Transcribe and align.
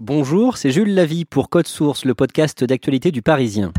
Bonjour, 0.00 0.58
c'est 0.58 0.70
Jules 0.70 0.94
Lavie 0.94 1.24
pour 1.24 1.50
Code 1.50 1.66
Source, 1.66 2.04
le 2.04 2.14
podcast 2.14 2.62
d'actualité 2.62 3.10
du 3.10 3.20
Parisien. 3.20 3.72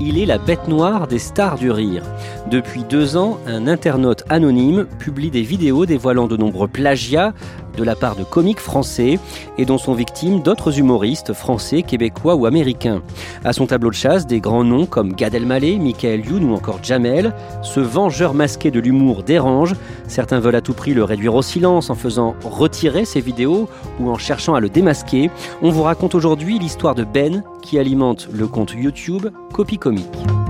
Il 0.00 0.16
est 0.16 0.24
la 0.24 0.38
bête 0.38 0.66
noire 0.66 1.08
des 1.08 1.18
stars 1.18 1.58
du 1.58 1.70
rire. 1.70 2.02
Depuis 2.50 2.84
deux 2.84 3.18
ans, 3.18 3.38
un 3.46 3.66
internaute 3.66 4.24
anonyme 4.30 4.86
publie 4.98 5.30
des 5.30 5.42
vidéos 5.42 5.84
dévoilant 5.84 6.26
de 6.26 6.38
nombreux 6.38 6.68
plagiats 6.68 7.34
de 7.78 7.84
la 7.84 7.94
part 7.94 8.16
de 8.16 8.24
comiques 8.24 8.60
français 8.60 9.18
et 9.56 9.64
dont 9.64 9.78
sont 9.78 9.94
victimes 9.94 10.42
d'autres 10.42 10.78
humoristes 10.78 11.32
français, 11.32 11.82
québécois 11.82 12.34
ou 12.34 12.46
américains. 12.46 13.02
À 13.44 13.52
son 13.52 13.66
tableau 13.66 13.90
de 13.90 13.94
chasse, 13.94 14.26
des 14.26 14.40
grands 14.40 14.64
noms 14.64 14.86
comme 14.86 15.12
Gad 15.12 15.34
Elmaleh, 15.34 15.78
Michael 15.78 16.26
Youn 16.26 16.44
ou 16.50 16.54
encore 16.54 16.80
Jamel, 16.82 17.32
ce 17.62 17.80
vengeur 17.80 18.34
masqué 18.34 18.70
de 18.70 18.80
l'humour 18.80 19.22
dérange. 19.22 19.74
Certains 20.08 20.40
veulent 20.40 20.56
à 20.56 20.60
tout 20.60 20.74
prix 20.74 20.94
le 20.94 21.04
réduire 21.04 21.34
au 21.34 21.42
silence 21.42 21.90
en 21.90 21.94
faisant 21.94 22.34
retirer 22.44 23.04
ses 23.04 23.20
vidéos 23.20 23.68
ou 24.00 24.10
en 24.10 24.18
cherchant 24.18 24.54
à 24.54 24.60
le 24.60 24.68
démasquer. 24.68 25.30
On 25.62 25.70
vous 25.70 25.82
raconte 25.82 26.14
aujourd'hui 26.14 26.58
l'histoire 26.58 26.94
de 26.94 27.04
Ben 27.04 27.44
qui 27.62 27.78
alimente 27.78 28.28
le 28.32 28.48
compte 28.48 28.72
YouTube 28.72 29.28
Copy 29.52 29.78
Comique. 29.78 30.47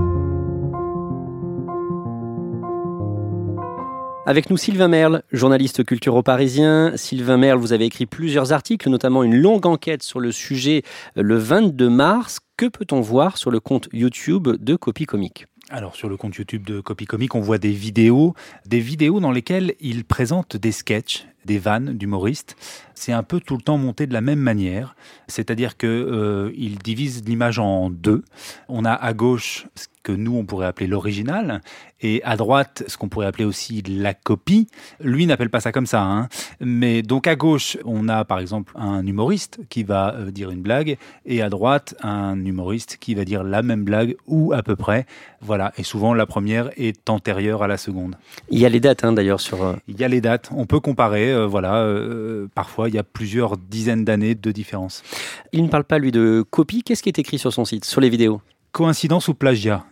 Avec 4.29 4.51
nous 4.51 4.57
Sylvain 4.57 4.89
Merle, 4.89 5.23
journaliste 5.31 5.83
culturel 5.83 6.21
parisien. 6.21 6.95
Sylvain 6.97 7.37
Merle, 7.37 7.57
vous 7.57 7.73
avez 7.73 7.85
écrit 7.85 8.05
plusieurs 8.05 8.53
articles, 8.53 8.87
notamment 8.87 9.23
une 9.23 9.35
longue 9.35 9.65
enquête 9.65 10.03
sur 10.03 10.19
le 10.19 10.31
sujet 10.31 10.83
le 11.15 11.35
22 11.35 11.89
mars. 11.89 12.37
Que 12.55 12.67
peut-on 12.67 13.01
voir 13.01 13.39
sur 13.39 13.49
le 13.49 13.59
compte 13.59 13.89
YouTube 13.91 14.49
de 14.49 14.75
Copy 14.75 15.07
Comique? 15.07 15.47
Alors 15.71 15.95
sur 15.95 16.09
le 16.09 16.15
compte 16.15 16.35
YouTube 16.35 16.63
de 16.63 16.79
Copy 16.79 17.05
Comique, 17.05 17.33
on 17.33 17.39
voit 17.39 17.57
des 17.57 17.71
vidéos, 17.71 18.35
des 18.67 18.79
vidéos 18.79 19.19
dans 19.19 19.31
lesquelles 19.31 19.73
il 19.79 20.05
présente 20.05 20.57
des 20.57 20.71
sketchs, 20.71 21.25
des 21.49 21.57
vannes 21.57 21.97
d'humoristes. 21.97 22.55
C'est 22.93 23.11
un 23.13 23.23
peu 23.23 23.39
tout 23.39 23.55
le 23.57 23.61
temps 23.63 23.77
monté 23.77 24.05
de 24.07 24.13
la 24.13 24.21
même 24.21 24.39
manière, 24.39 24.95
c'est-à-dire 25.27 25.77
que 25.77 25.87
euh, 25.87 26.51
il 26.55 26.77
divise 26.77 27.23
l'image 27.25 27.57
en 27.57 27.89
deux. 27.89 28.23
On 28.67 28.85
a 28.85 28.93
à 28.93 29.13
gauche 29.13 29.65
ce 29.75 29.87
que 30.03 30.11
nous 30.13 30.35
on 30.37 30.45
pourrait 30.45 30.67
appeler 30.67 30.87
l'original 30.87 31.61
et 32.01 32.21
à 32.23 32.35
droite 32.37 32.83
ce 32.87 32.95
qu'on 32.97 33.09
pourrait 33.09 33.25
appeler 33.27 33.45
aussi 33.45 33.81
la 33.81 34.13
copie. 34.13 34.67
Lui 35.01 35.25
n'appelle 35.25 35.49
pas 35.49 35.59
ça 35.59 35.71
comme 35.73 35.85
ça, 35.85 36.01
hein. 36.03 36.27
mais 36.61 37.01
donc 37.01 37.27
à 37.27 37.35
gauche 37.35 37.77
on 37.85 38.07
a 38.09 38.23
par 38.25 38.39
exemple 38.39 38.73
un 38.75 39.05
humoriste 39.05 39.59
qui 39.69 39.83
va 39.83 40.13
euh, 40.15 40.31
dire 40.31 40.51
une 40.51 40.61
blague 40.61 40.97
et 41.25 41.41
à 41.41 41.49
droite 41.49 41.95
un 42.01 42.43
humoriste 42.45 42.97
qui 42.99 43.15
va 43.15 43.23
dire 43.25 43.43
la 43.43 43.61
même 43.61 43.83
blague 43.83 44.15
ou 44.27 44.53
à 44.53 44.61
peu 44.61 44.75
près. 44.75 45.05
Voilà, 45.41 45.71
et 45.77 45.83
souvent 45.83 46.13
la 46.13 46.25
première 46.25 46.69
est 46.77 47.09
antérieure 47.09 47.63
à 47.63 47.67
la 47.67 47.77
seconde. 47.77 48.15
Il 48.49 48.59
y 48.59 48.65
a 48.65 48.69
les 48.69 48.81
dates 48.81 49.03
hein, 49.05 49.13
d'ailleurs 49.13 49.39
sur. 49.39 49.63
euh, 49.63 49.75
Il 49.87 49.97
y 49.99 50.03
a 50.03 50.09
les 50.09 50.21
dates, 50.21 50.49
on 50.53 50.65
peut 50.65 50.81
comparer. 50.81 51.31
Euh, 51.39 51.47
voilà, 51.47 51.83
euh, 51.83 52.47
parfois 52.53 52.89
il 52.89 52.95
y 52.95 52.97
a 52.97 53.03
plusieurs 53.03 53.57
dizaines 53.57 54.05
d'années 54.05 54.35
de 54.35 54.51
différence. 54.51 55.03
Il 55.51 55.63
ne 55.63 55.69
parle 55.69 55.83
pas 55.83 55.99
lui 55.99 56.11
de 56.11 56.43
copie. 56.49 56.83
Qu'est-ce 56.83 57.03
qui 57.03 57.09
est 57.09 57.19
écrit 57.19 57.39
sur 57.39 57.51
son 57.53 57.65
site, 57.65 57.85
sur 57.85 58.01
les 58.01 58.09
vidéos? 58.09 58.41
Coïncidence 58.71 59.27
ou 59.27 59.33
plagiat? 59.33 59.85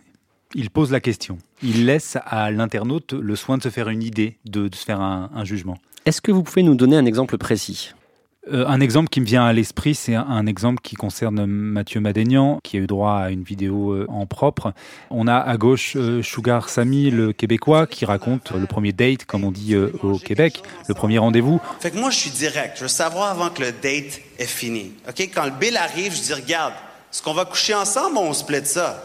Il 0.54 0.70
pose 0.70 0.90
la 0.92 1.00
question. 1.00 1.38
Il 1.62 1.84
laisse 1.84 2.16
à 2.24 2.50
l'internaute 2.50 3.12
le 3.12 3.36
soin 3.36 3.58
de 3.58 3.62
se 3.62 3.68
faire 3.68 3.88
une 3.88 4.02
idée, 4.02 4.38
de, 4.44 4.68
de 4.68 4.74
se 4.74 4.84
faire 4.84 5.00
un, 5.00 5.30
un 5.34 5.44
jugement. 5.44 5.76
Est-ce 6.06 6.22
que 6.22 6.32
vous 6.32 6.42
pouvez 6.42 6.62
nous 6.62 6.74
donner 6.74 6.96
un 6.96 7.04
exemple 7.04 7.36
précis? 7.36 7.92
Euh, 8.52 8.66
un 8.66 8.80
exemple 8.80 9.08
qui 9.08 9.20
me 9.20 9.26
vient 9.26 9.44
à 9.44 9.52
l'esprit, 9.52 9.94
c'est 9.94 10.14
un, 10.14 10.46
exemple 10.46 10.80
qui 10.82 10.96
concerne 10.96 11.44
Mathieu 11.46 12.00
Madénian, 12.00 12.60
qui 12.62 12.76
a 12.76 12.80
eu 12.80 12.86
droit 12.86 13.14
à 13.14 13.30
une 13.30 13.42
vidéo 13.42 13.92
euh, 13.92 14.06
en 14.08 14.26
propre. 14.26 14.72
On 15.10 15.26
a 15.26 15.36
à 15.36 15.56
gauche 15.56 15.94
euh, 15.96 16.22
Sugar 16.22 16.68
Samy, 16.68 17.10
le 17.10 17.32
Québécois, 17.32 17.86
qui 17.86 18.04
raconte 18.04 18.52
le 18.52 18.66
premier 18.66 18.92
date, 18.92 19.24
comme 19.24 19.44
on 19.44 19.52
dit 19.52 19.74
euh, 19.74 19.92
au 20.02 20.18
Québec, 20.18 20.62
le 20.88 20.94
premier 20.94 21.18
rendez-vous. 21.18 21.60
Fait 21.80 21.90
que 21.90 21.98
moi, 21.98 22.10
je 22.10 22.18
suis 22.18 22.30
direct. 22.30 22.76
Je 22.76 22.82
veux 22.82 22.88
savoir 22.88 23.30
avant 23.30 23.50
que 23.50 23.62
le 23.62 23.72
date 23.72 24.20
est 24.38 24.46
fini. 24.46 24.92
OK? 25.08 25.20
Quand 25.34 25.44
le 25.44 25.52
bill 25.52 25.76
arrive, 25.76 26.14
je 26.14 26.22
dis, 26.22 26.34
regarde, 26.34 26.74
est-ce 27.12 27.22
qu'on 27.22 27.34
va 27.34 27.44
coucher 27.44 27.74
ensemble 27.74 28.16
ou 28.16 28.20
on 28.20 28.32
split 28.32 28.64
ça? 28.64 29.02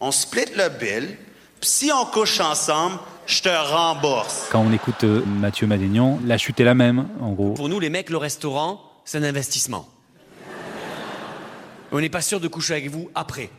on 0.00 0.10
split 0.10 0.46
le 0.56 0.68
bill, 0.68 1.16
puis 1.60 1.70
si 1.70 1.90
on 1.90 2.04
couche 2.04 2.38
ensemble, 2.40 2.98
je 3.26 3.42
te 3.42 3.48
rembourse. 3.48 4.48
Quand 4.50 4.60
on 4.60 4.72
écoute 4.72 5.04
euh, 5.04 5.22
Mathieu 5.24 5.66
Madénian, 5.66 6.18
la 6.24 6.38
chute 6.38 6.60
est 6.60 6.64
la 6.64 6.74
même, 6.74 7.06
en 7.20 7.32
gros. 7.32 7.54
Pour 7.54 7.68
nous, 7.68 7.80
les 7.80 7.90
mecs, 7.90 8.10
le 8.10 8.16
restaurant, 8.16 8.80
c'est 9.04 9.18
un 9.18 9.22
investissement. 9.22 9.88
On 11.92 12.00
n'est 12.00 12.08
pas 12.08 12.22
sûr 12.22 12.40
de 12.40 12.48
coucher 12.48 12.74
avec 12.74 12.90
vous 12.90 13.08
après. 13.14 13.50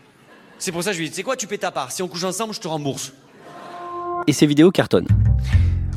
C'est 0.60 0.72
pour 0.72 0.84
ça 0.84 0.92
que 0.92 0.96
je 0.96 1.02
lui 1.02 1.08
dis, 1.08 1.12
tu 1.12 1.18
sais 1.18 1.24
quoi, 1.24 1.36
tu 1.36 1.48
paies 1.48 1.58
ta 1.58 1.72
part. 1.72 1.92
Si 1.92 2.02
on 2.02 2.08
couche 2.08 2.24
ensemble, 2.24 2.54
je 2.54 2.60
te 2.60 2.68
rembourse. 2.68 3.14
Et 4.28 4.34
ces 4.34 4.46
vidéos 4.46 4.72
cartonnent. 4.72 5.08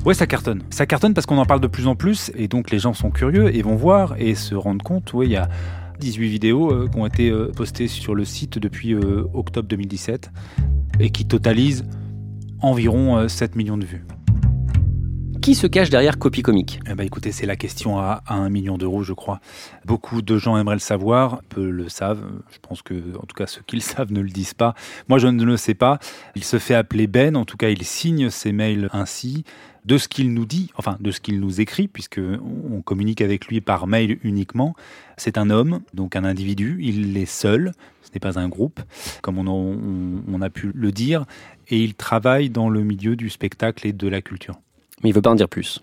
Ouais, 0.05 0.15
ça 0.15 0.27
cartonne. 0.27 0.63
Ça 0.71 0.87
cartonne 0.87 1.15
parce 1.15 1.27
qu'on 1.27 1.39
en 1.39 1.47
parle 1.47 1.61
de 1.61 1.67
plus 1.67 1.87
en 1.87 1.97
plus 1.97 2.31
et 2.35 2.49
donc 2.49 2.71
les 2.71 2.79
gens 2.79 2.95
sont 2.95 3.11
curieux 3.11 3.55
et 3.55 3.63
vont 3.63 3.77
voir 3.77 4.15
et 4.19 4.35
se 4.35 4.55
rendre 4.55 4.85
compte. 4.85 5.13
Ouais, 5.13 5.27
il 5.27 5.33
y 5.33 5.37
a 5.37 5.49
18 6.01 6.29
vidéos 6.29 6.71
euh, 6.71 6.89
qui 6.89 6.99
ont 6.99 7.07
été 7.07 7.31
euh, 7.31 7.51
postées 7.55 7.89
sur 7.89 8.15
le 8.15 8.25
site 8.25 8.59
depuis 8.59 8.95
euh, 8.95 9.25
octobre 9.35 9.69
2017 9.69 10.31
et 11.01 11.11
qui 11.11 11.27
totalisent 11.27 11.85
environ 12.61 13.17
euh, 13.19 13.29
7 13.29 13.57
millions 13.57 13.79
de 13.79 13.85
vues. 13.85 14.05
Qui 15.43 15.55
se 15.55 15.67
cache 15.67 15.89
derrière 15.89 16.19
Copy 16.19 16.43
Comique? 16.43 16.81
Eh 16.87 16.95
ben, 16.95 17.05
écoutez, 17.05 17.33
c'est 17.33 17.47
la 17.47 17.57
question 17.57 17.99
à, 17.99 18.23
à 18.27 18.35
1 18.35 18.51
million 18.51 18.77
d'euros, 18.77 19.03
je 19.03 19.13
crois. 19.13 19.41
Beaucoup 19.87 20.21
de 20.21 20.37
gens 20.37 20.59
aimeraient 20.59 20.75
le 20.75 20.81
savoir, 20.81 21.41
peu 21.49 21.71
le 21.71 21.89
savent. 21.89 22.23
Je 22.51 22.59
pense 22.61 22.83
que, 22.83 23.17
en 23.17 23.25
tout 23.25 23.35
cas, 23.35 23.47
ceux 23.47 23.63
qui 23.67 23.77
le 23.77 23.81
savent 23.83 24.13
ne 24.13 24.21
le 24.21 24.29
disent 24.29 24.55
pas. 24.55 24.75
Moi, 25.09 25.19
je 25.19 25.29
ne 25.29 25.43
le 25.45 25.57
sais 25.57 25.75
pas. 25.75 26.01
Il 26.35 26.45
se 26.45 26.59
fait 26.59 26.75
appeler 26.75 27.07
Ben. 27.07 27.35
En 27.37 27.45
tout 27.45 27.57
cas, 27.57 27.71
il 27.71 27.83
signe 27.85 28.29
ses 28.31 28.53
mails 28.53 28.91
ainsi. 28.93 29.45
De 29.89 29.97
ce 29.97 30.07
qu'il 30.07 30.35
nous 30.35 30.45
dit, 30.45 30.71
enfin, 30.77 30.99
de 31.01 31.11
ce 31.11 31.19
qu'il 31.21 31.41
nous 31.41 31.63
écrit, 31.63 31.89
puisque 31.89 32.21
on 32.21 32.83
communique 32.83 33.23
avec 33.23 33.47
lui 33.47 33.63
par 33.63 33.87
mail 33.87 34.19
uniquement. 34.23 34.75
C'est 35.17 35.39
un 35.39 35.49
homme, 35.49 35.81
donc 35.95 36.15
un 36.15 36.25
individu. 36.25 36.77
Il 36.81 37.17
est 37.17 37.25
seul. 37.25 37.73
Ce 38.03 38.11
n'est 38.13 38.21
pas 38.21 38.39
un 38.39 38.49
groupe, 38.49 38.81
comme 39.23 39.39
on, 39.39 39.47
on- 39.49 40.23
on 40.31 40.43
a 40.43 40.51
pu 40.51 40.73
le 40.75 40.93
dire. 40.93 41.25
Et 41.69 41.79
il 41.83 41.95
travaille 41.95 42.51
dans 42.51 42.69
le 42.69 42.83
milieu 42.83 43.17
du 43.17 43.31
spectacle 43.31 43.87
et 43.87 43.95
de 43.95 44.09
la 44.09 44.21
culture. 44.21 44.57
Mais 45.03 45.09
il 45.09 45.15
veut 45.15 45.23
pas 45.23 45.31
en 45.31 45.35
dire 45.37 45.49
plus. 45.49 45.81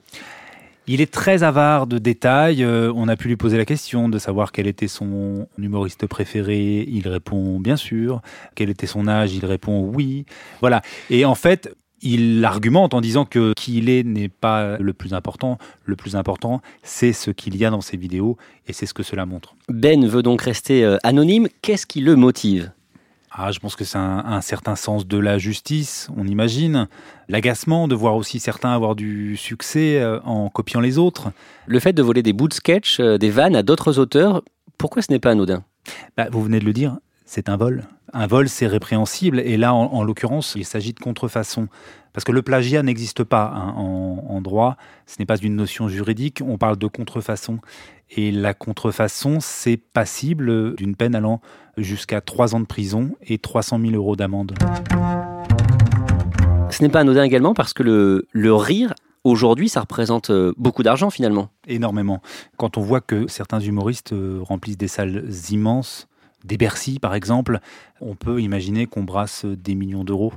Il 0.88 1.02
est 1.02 1.12
très 1.12 1.42
avare 1.42 1.88
de 1.88 1.98
détails. 1.98 2.64
Euh, 2.64 2.92
on 2.96 3.08
a 3.08 3.16
pu 3.16 3.28
lui 3.28 3.38
poser 3.38 3.58
la 3.58 3.66
question 3.66 4.08
de 4.08 4.20
savoir 4.20 4.52
quel 4.52 4.68
était 4.68 4.88
son 4.88 5.48
humoriste 5.58 6.06
préféré. 6.06 6.86
Il 6.88 7.08
répond 7.08 7.60
bien 7.60 7.76
sûr. 7.76 8.22
Quel 8.54 8.70
était 8.70 8.86
son 8.86 9.08
âge? 9.08 9.34
Il 9.34 9.46
répond 9.48 9.82
oui. 9.82 10.26
Voilà. 10.62 10.84
Et 11.10 11.26
en 11.26 11.34
fait, 11.34 11.76
il 12.06 12.46
argumente 12.46 12.94
en 12.94 13.02
disant 13.02 13.26
que 13.26 13.54
qui 13.54 13.78
il 13.78 13.90
est 13.90 14.04
n'est 14.04 14.30
pas 14.30 14.78
le 14.78 14.94
plus 14.94 15.14
important. 15.14 15.58
Le 15.84 15.96
plus 15.96 16.16
important, 16.16 16.62
c'est 16.84 17.14
ce 17.14 17.32
qu'il 17.32 17.58
y 17.58 17.66
a 17.66 17.70
dans 17.70 17.82
ses 17.82 17.98
vidéos 17.98 18.38
et 18.68 18.74
c'est 18.74 18.86
ce 18.86 18.94
que 18.94 19.04
cela 19.04 19.26
montre. 19.26 19.56
Ben 19.68 20.06
veut 20.08 20.24
donc 20.24 20.42
rester 20.42 20.86
euh, 20.86 20.98
anonyme. 21.04 21.48
Qu'est-ce 21.62 21.86
qui 21.86 22.02
le 22.02 22.16
motive? 22.16 22.72
Ah, 23.32 23.52
je 23.52 23.60
pense 23.60 23.76
que 23.76 23.84
c'est 23.84 23.98
un, 23.98 24.24
un 24.26 24.40
certain 24.40 24.78
sens 24.78 25.06
de 25.06 25.18
la 25.18 25.38
justice, 25.38 26.10
on 26.16 26.26
imagine. 26.26 26.88
L'agacement 27.28 27.90
de 27.90 27.96
voir 27.96 28.16
aussi 28.16 28.40
certains 28.40 28.74
avoir 28.74 28.96
du 28.96 29.36
succès 29.36 30.00
euh, 30.00 30.22
en 30.22 30.48
copiant 30.50 30.80
les 30.80 30.98
autres. 30.98 31.32
Le 31.66 31.80
fait 31.80 31.92
de 31.92 32.02
voler 32.02 32.24
des 32.24 32.32
bouts 32.32 32.48
de 32.48 32.54
sketch, 32.54 33.00
euh, 33.02 33.18
des 33.18 33.30
vannes 33.30 33.58
à 33.58 33.64
d'autres 33.64 34.00
auteurs, 34.00 34.42
pourquoi 34.78 35.02
ce 35.02 35.12
n'est 35.12 35.20
pas 35.20 35.32
anodin? 35.32 35.64
Bah, 36.16 36.28
vous 36.32 36.44
venez 36.44 36.60
de 36.60 36.66
le 36.66 36.74
dire, 36.74 36.98
c'est 37.26 37.50
un 37.50 37.58
vol. 37.58 37.84
Un 38.14 38.28
vol, 38.28 38.48
c'est 38.48 38.68
répréhensible. 38.68 39.40
Et 39.40 39.58
là, 39.58 39.74
en, 39.74 39.94
en 39.94 40.04
l'occurrence, 40.04 40.54
il 40.56 40.64
s'agit 40.66 40.94
de 40.94 41.00
contrefaçon. 41.00 41.68
Parce 42.14 42.24
que 42.24 42.32
le 42.32 42.42
plagiat 42.42 42.82
n'existe 42.84 43.24
pas 43.24 43.52
hein, 43.54 43.74
en, 43.76 44.26
en 44.30 44.42
droit. 44.42 44.78
Ce 45.06 45.16
n'est 45.20 45.26
pas 45.26 45.38
une 45.38 45.56
notion 45.56 45.90
juridique. 45.90 46.42
On 46.46 46.58
parle 46.58 46.78
de 46.78 46.88
contrefaçon. 46.88 47.60
Et 48.12 48.32
la 48.32 48.54
contrefaçon, 48.54 49.40
c'est 49.42 49.78
passible 49.78 50.76
d'une 50.76 50.96
peine 50.96 51.16
allant 51.16 51.42
jusqu'à 51.78 52.22
3 52.22 52.56
ans 52.56 52.60
de 52.60 52.66
prison 52.66 53.16
et 53.22 53.38
300 53.38 53.80
000 53.82 53.96
euros 53.96 54.16
d'amende. 54.16 54.54
Ce 56.70 56.82
n'est 56.84 56.90
pas 56.90 57.00
anodin 57.02 57.24
également 57.24 57.54
parce 57.54 57.74
que 57.74 57.84
le, 57.84 58.28
le 58.32 58.54
rire, 58.54 58.94
aujourd'hui, 59.24 59.68
ça 59.68 59.82
représente 59.82 60.30
euh, 60.30 60.54
beaucoup 60.58 60.84
d'argent 60.84 61.10
finalement. 61.10 61.50
Énormément. 61.68 62.22
Quand 62.58 62.78
on 62.78 62.82
voit 62.82 63.02
que 63.02 63.28
certains 63.28 63.60
humoristes 63.60 64.14
euh, 64.14 64.40
remplissent 64.42 64.78
des 64.78 64.88
salles 64.88 65.26
immenses, 65.50 66.08
des 66.46 66.58
Bercy 66.58 67.00
par 67.00 67.16
exemple, 67.16 67.60
on 68.02 68.16
peut 68.16 68.42
imaginer 68.42 68.86
qu'on 68.86 69.04
brasse 69.04 69.46
des 69.46 69.76
millions 69.76 70.04
d'euros. 70.04 70.34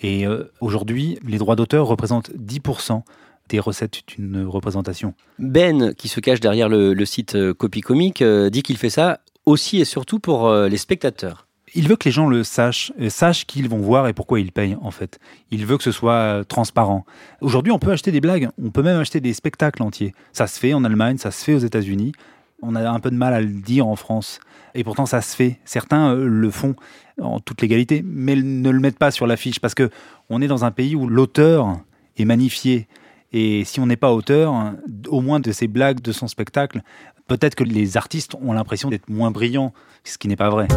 Et 0.00 0.26
euh, 0.26 0.44
aujourd'hui, 0.60 1.18
les 1.26 1.38
droits 1.38 1.56
d'auteur 1.56 1.86
représentent 1.86 2.30
10% 2.30 3.02
des 3.48 3.58
recettes 3.58 4.02
d'une 4.06 4.44
représentation. 4.44 5.14
Ben, 5.38 5.94
qui 5.94 6.08
se 6.08 6.20
cache 6.20 6.40
derrière 6.40 6.68
le, 6.68 6.92
le 6.92 7.04
site 7.04 7.34
euh, 7.34 7.54
Copy 7.54 7.80
Comique, 7.80 8.22
euh, 8.22 8.50
dit 8.50 8.62
qu'il 8.62 8.76
fait 8.76 8.90
ça 8.90 9.20
aussi 9.46 9.80
et 9.80 9.86
surtout 9.86 10.18
pour 10.18 10.52
les 10.52 10.76
spectateurs. 10.76 11.46
Il 11.74 11.88
veut 11.88 11.96
que 11.96 12.04
les 12.04 12.10
gens 12.10 12.28
le 12.28 12.44
sachent, 12.44 12.92
sachent 13.08 13.46
qui 13.46 13.60
ils 13.60 13.68
vont 13.68 13.78
voir 13.78 14.06
et 14.06 14.12
pourquoi 14.12 14.40
ils 14.40 14.52
payent 14.52 14.76
en 14.82 14.90
fait. 14.90 15.18
Il 15.50 15.64
veut 15.64 15.78
que 15.78 15.82
ce 15.82 15.92
soit 15.92 16.44
transparent. 16.48 17.06
Aujourd'hui, 17.40 17.72
on 17.72 17.78
peut 17.78 17.90
acheter 17.90 18.12
des 18.12 18.20
blagues, 18.20 18.50
on 18.62 18.70
peut 18.70 18.82
même 18.82 19.00
acheter 19.00 19.20
des 19.20 19.32
spectacles 19.32 19.82
entiers. 19.82 20.14
Ça 20.34 20.46
se 20.46 20.58
fait 20.58 20.74
en 20.74 20.84
Allemagne, 20.84 21.16
ça 21.16 21.30
se 21.30 21.42
fait 21.42 21.54
aux 21.54 21.60
États-Unis. 21.60 22.12
On 22.60 22.74
a 22.74 22.90
un 22.90 23.00
peu 23.00 23.10
de 23.10 23.16
mal 23.16 23.32
à 23.32 23.40
le 23.40 23.48
dire 23.48 23.86
en 23.86 23.96
France. 23.96 24.38
Et 24.74 24.84
pourtant, 24.84 25.06
ça 25.06 25.20
se 25.20 25.34
fait. 25.34 25.58
Certains 25.64 26.14
euh, 26.14 26.26
le 26.26 26.50
font 26.50 26.74
en 27.20 27.40
toute 27.40 27.60
légalité, 27.62 28.02
mais 28.04 28.36
ne 28.36 28.70
le 28.70 28.80
mettent 28.80 28.98
pas 28.98 29.10
sur 29.10 29.26
l'affiche 29.26 29.60
parce 29.60 29.74
que 29.74 29.90
on 30.30 30.40
est 30.40 30.46
dans 30.46 30.64
un 30.64 30.70
pays 30.70 30.94
où 30.94 31.08
l'auteur 31.08 31.80
est 32.16 32.24
magnifié. 32.24 32.86
Et 33.32 33.64
si 33.64 33.80
on 33.80 33.86
n'est 33.86 33.96
pas 33.96 34.12
auteur, 34.12 34.72
au 35.08 35.20
moins 35.20 35.40
de 35.40 35.52
ses 35.52 35.68
blagues, 35.68 36.00
de 36.00 36.12
son 36.12 36.28
spectacle, 36.28 36.82
peut-être 37.26 37.54
que 37.54 37.64
les 37.64 37.96
artistes 37.96 38.34
ont 38.40 38.52
l'impression 38.52 38.88
d'être 38.88 39.08
moins 39.10 39.30
brillants, 39.30 39.72
ce 40.04 40.16
qui 40.16 40.28
n'est 40.28 40.36
pas 40.36 40.50
vrai. 40.50 40.68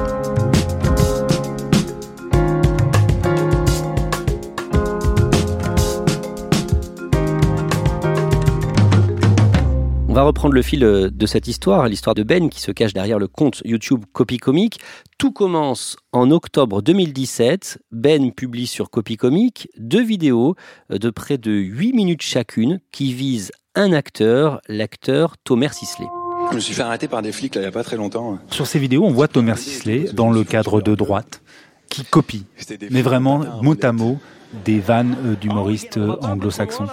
Va 10.21 10.27
reprendre 10.27 10.53
le 10.53 10.61
fil 10.61 10.83
euh, 10.83 11.09
de 11.09 11.25
cette 11.25 11.47
histoire, 11.47 11.87
l'histoire 11.87 12.13
de 12.13 12.21
Ben 12.21 12.49
qui 12.49 12.61
se 12.61 12.71
cache 12.71 12.93
derrière 12.93 13.17
le 13.17 13.27
compte 13.27 13.61
YouTube 13.65 14.05
Copy 14.13 14.37
Comique. 14.37 14.79
Tout 15.17 15.31
commence 15.31 15.97
en 16.11 16.29
octobre 16.29 16.81
2017. 16.81 17.79
Ben 17.91 18.31
publie 18.31 18.67
sur 18.67 18.91
Copy 18.91 19.17
Comique 19.17 19.67
deux 19.77 20.03
vidéos 20.03 20.55
euh, 20.91 20.99
de 20.99 21.09
près 21.09 21.37
de 21.37 21.51
8 21.51 21.93
minutes 21.93 22.21
chacune 22.21 22.79
qui 22.91 23.13
visent 23.13 23.51
un 23.73 23.93
acteur, 23.93 24.61
l'acteur 24.67 25.37
Thomas 25.43 25.69
Sisley. 25.69 26.07
Je 26.51 26.55
me 26.55 26.59
suis 26.59 26.73
fait 26.73 26.83
arrêter 26.83 27.07
par 27.07 27.21
des 27.21 27.31
flics 27.31 27.55
là 27.55 27.61
il 27.61 27.65
y 27.65 27.67
a 27.67 27.71
pas 27.71 27.83
très 27.83 27.97
longtemps. 27.97 28.37
Sur 28.49 28.67
ces 28.67 28.77
vidéos, 28.77 29.03
on 29.03 29.11
voit 29.11 29.27
Thomas 29.27 29.55
Sisley 29.55 30.05
dans 30.13 30.29
le 30.31 30.43
cadre 30.43 30.81
de 30.81 30.93
droite 30.93 31.41
qui 31.89 32.03
copie, 32.05 32.45
mais 32.91 33.01
vraiment 33.01 33.43
mot 33.61 33.75
à 33.81 33.91
mot, 33.91 34.19
des 34.65 34.79
vannes 34.79 35.15
euh, 35.25 35.35
d'humoristes 35.35 35.99
anglo-saxons. 36.21 36.87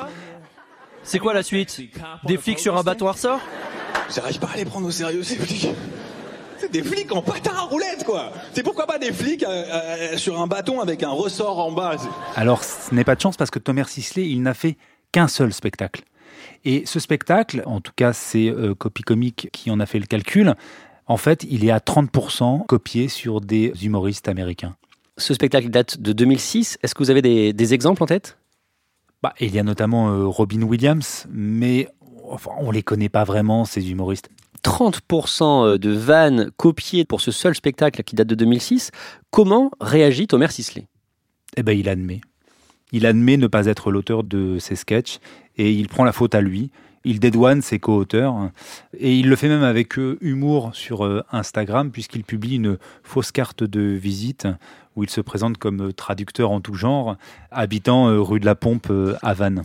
C'est 1.09 1.19
quoi 1.19 1.33
la 1.33 1.43
suite 1.43 1.81
Des 2.25 2.37
flics 2.37 2.59
sur 2.59 2.77
un 2.77 2.83
bateau 2.83 3.09
à 3.09 3.13
ressort 3.13 3.41
J'arrive 4.15 4.39
pas 4.41 4.51
à 4.53 4.59
les 4.59 4.67
prendre 4.67 4.87
au 4.87 4.91
sérieux 4.91 5.23
ces 5.23 5.37
flics. 5.37 5.69
C'est 6.59 6.71
des 6.71 6.83
flics 6.83 7.11
en 7.13 7.23
patin 7.23 7.55
à 7.57 7.63
roulette 7.63 8.05
quoi. 8.05 8.31
C'est 8.53 8.63
pourquoi 8.63 8.87
pas 8.87 8.99
des 8.99 9.11
flics 9.11 9.43
euh, 9.43 9.49
euh, 9.49 10.17
sur 10.19 10.39
un 10.39 10.47
bâton 10.47 10.83
avec 10.83 11.03
un 11.03 11.09
ressort 11.09 11.61
en 11.61 11.73
bas. 11.73 11.97
Alors, 12.37 12.63
ce 12.63 12.95
n'est 12.95 13.05
pas 13.05 13.15
de 13.15 13.23
chance 13.23 13.39
parce 13.39 13.51
que 13.51 13.59
Thomas 13.59 13.85
Sisley, 13.85 14.29
il 14.29 14.43
n'a 14.43 14.53
fait 14.53 14.77
qu'un 15.11 15.29
seul 15.29 15.55
spectacle. 15.55 16.03
Et 16.67 16.83
ce 16.85 17.01
spectacle, 17.01 17.63
en 17.65 17.81
tout 17.81 17.93
cas, 17.97 18.13
c'est 18.13 18.49
euh, 18.49 18.75
Copy 18.75 19.03
Comique 19.03 19.49
qui 19.51 19.71
en 19.71 19.81
a 19.81 19.87
fait 19.87 20.01
le 20.01 20.07
calcul. 20.07 20.57
En 21.07 21.17
fait, 21.17 21.47
il 21.49 21.65
est 21.65 21.71
à 21.71 21.79
30% 21.79 22.67
copié 22.67 23.09
sur 23.09 23.41
des 23.41 23.73
humoristes 23.83 24.29
américains. 24.29 24.77
Ce 25.17 25.33
spectacle 25.33 25.71
date 25.71 26.01
de 26.01 26.13
2006. 26.13 26.77
Est-ce 26.83 26.95
que 26.95 27.03
vous 27.03 27.11
avez 27.11 27.23
des, 27.23 27.55
des 27.55 27.73
exemples 27.73 28.03
en 28.03 28.07
tête? 28.07 28.38
Bah, 29.23 29.35
il 29.41 29.55
y 29.55 29.59
a 29.59 29.63
notamment 29.63 30.11
euh, 30.11 30.27
Robin 30.27 30.63
Williams, 30.63 31.27
mais 31.31 31.89
enfin, 32.29 32.53
on 32.59 32.71
les 32.71 32.83
connaît 32.83 33.09
pas 33.09 33.25
vraiment, 33.25 33.65
ces 33.65 33.91
humoristes. 33.91 34.29
30% 34.65 35.79
de 35.79 35.91
vannes 35.91 36.51
copiées 36.57 37.05
pour 37.05 37.21
ce 37.21 37.31
seul 37.31 37.55
spectacle 37.55 38.03
qui 38.03 38.17
date 38.17 38.27
de 38.27 38.35
2006. 38.35 38.91
Comment 39.31 39.71
réagit 39.81 40.27
Thomas 40.27 40.49
Sisley? 40.49 40.87
Eh 41.57 41.63
ben, 41.63 41.79
il 41.79 41.89
admet. 41.89 42.21
Il 42.93 43.07
admet 43.07 43.37
ne 43.37 43.47
pas 43.47 43.67
être 43.67 43.91
l'auteur 43.91 44.25
de 44.25 44.59
ces 44.59 44.77
sketchs 44.77 45.19
et 45.57 45.73
il 45.73 45.89
prend 45.89 46.05
la 46.05 46.13
faute 46.13 46.35
à 46.35 46.41
lui. 46.41 46.71
Il 47.05 47.21
dédouane 47.21 47.63
ses 47.63 47.79
co-auteurs 47.79 48.51
et 48.99 49.15
il 49.17 49.29
le 49.29 49.37
fait 49.37 49.49
même 49.49 49.63
avec 49.63 49.99
euh, 49.99 50.19
humour 50.21 50.71
sur 50.75 51.05
euh, 51.05 51.25
Instagram 51.31 51.91
puisqu'il 51.91 52.25
publie 52.25 52.57
une 52.57 52.79
fausse 53.03 53.33
carte 53.33 53.63
de 53.63 53.81
visite 53.81 54.49
où 54.97 55.05
il 55.05 55.11
se 55.11 55.21
présente 55.21 55.59
comme 55.59 55.89
euh, 55.89 55.93
traducteur 55.93 56.51
en 56.51 56.61
tout 56.61 56.75
genre, 56.75 57.17
habitant 57.51 58.07
rue 58.23 58.41
de 58.41 58.47
la 58.47 58.55
Pompe 58.55 58.93
à 59.23 59.35
Vannes. 59.35 59.65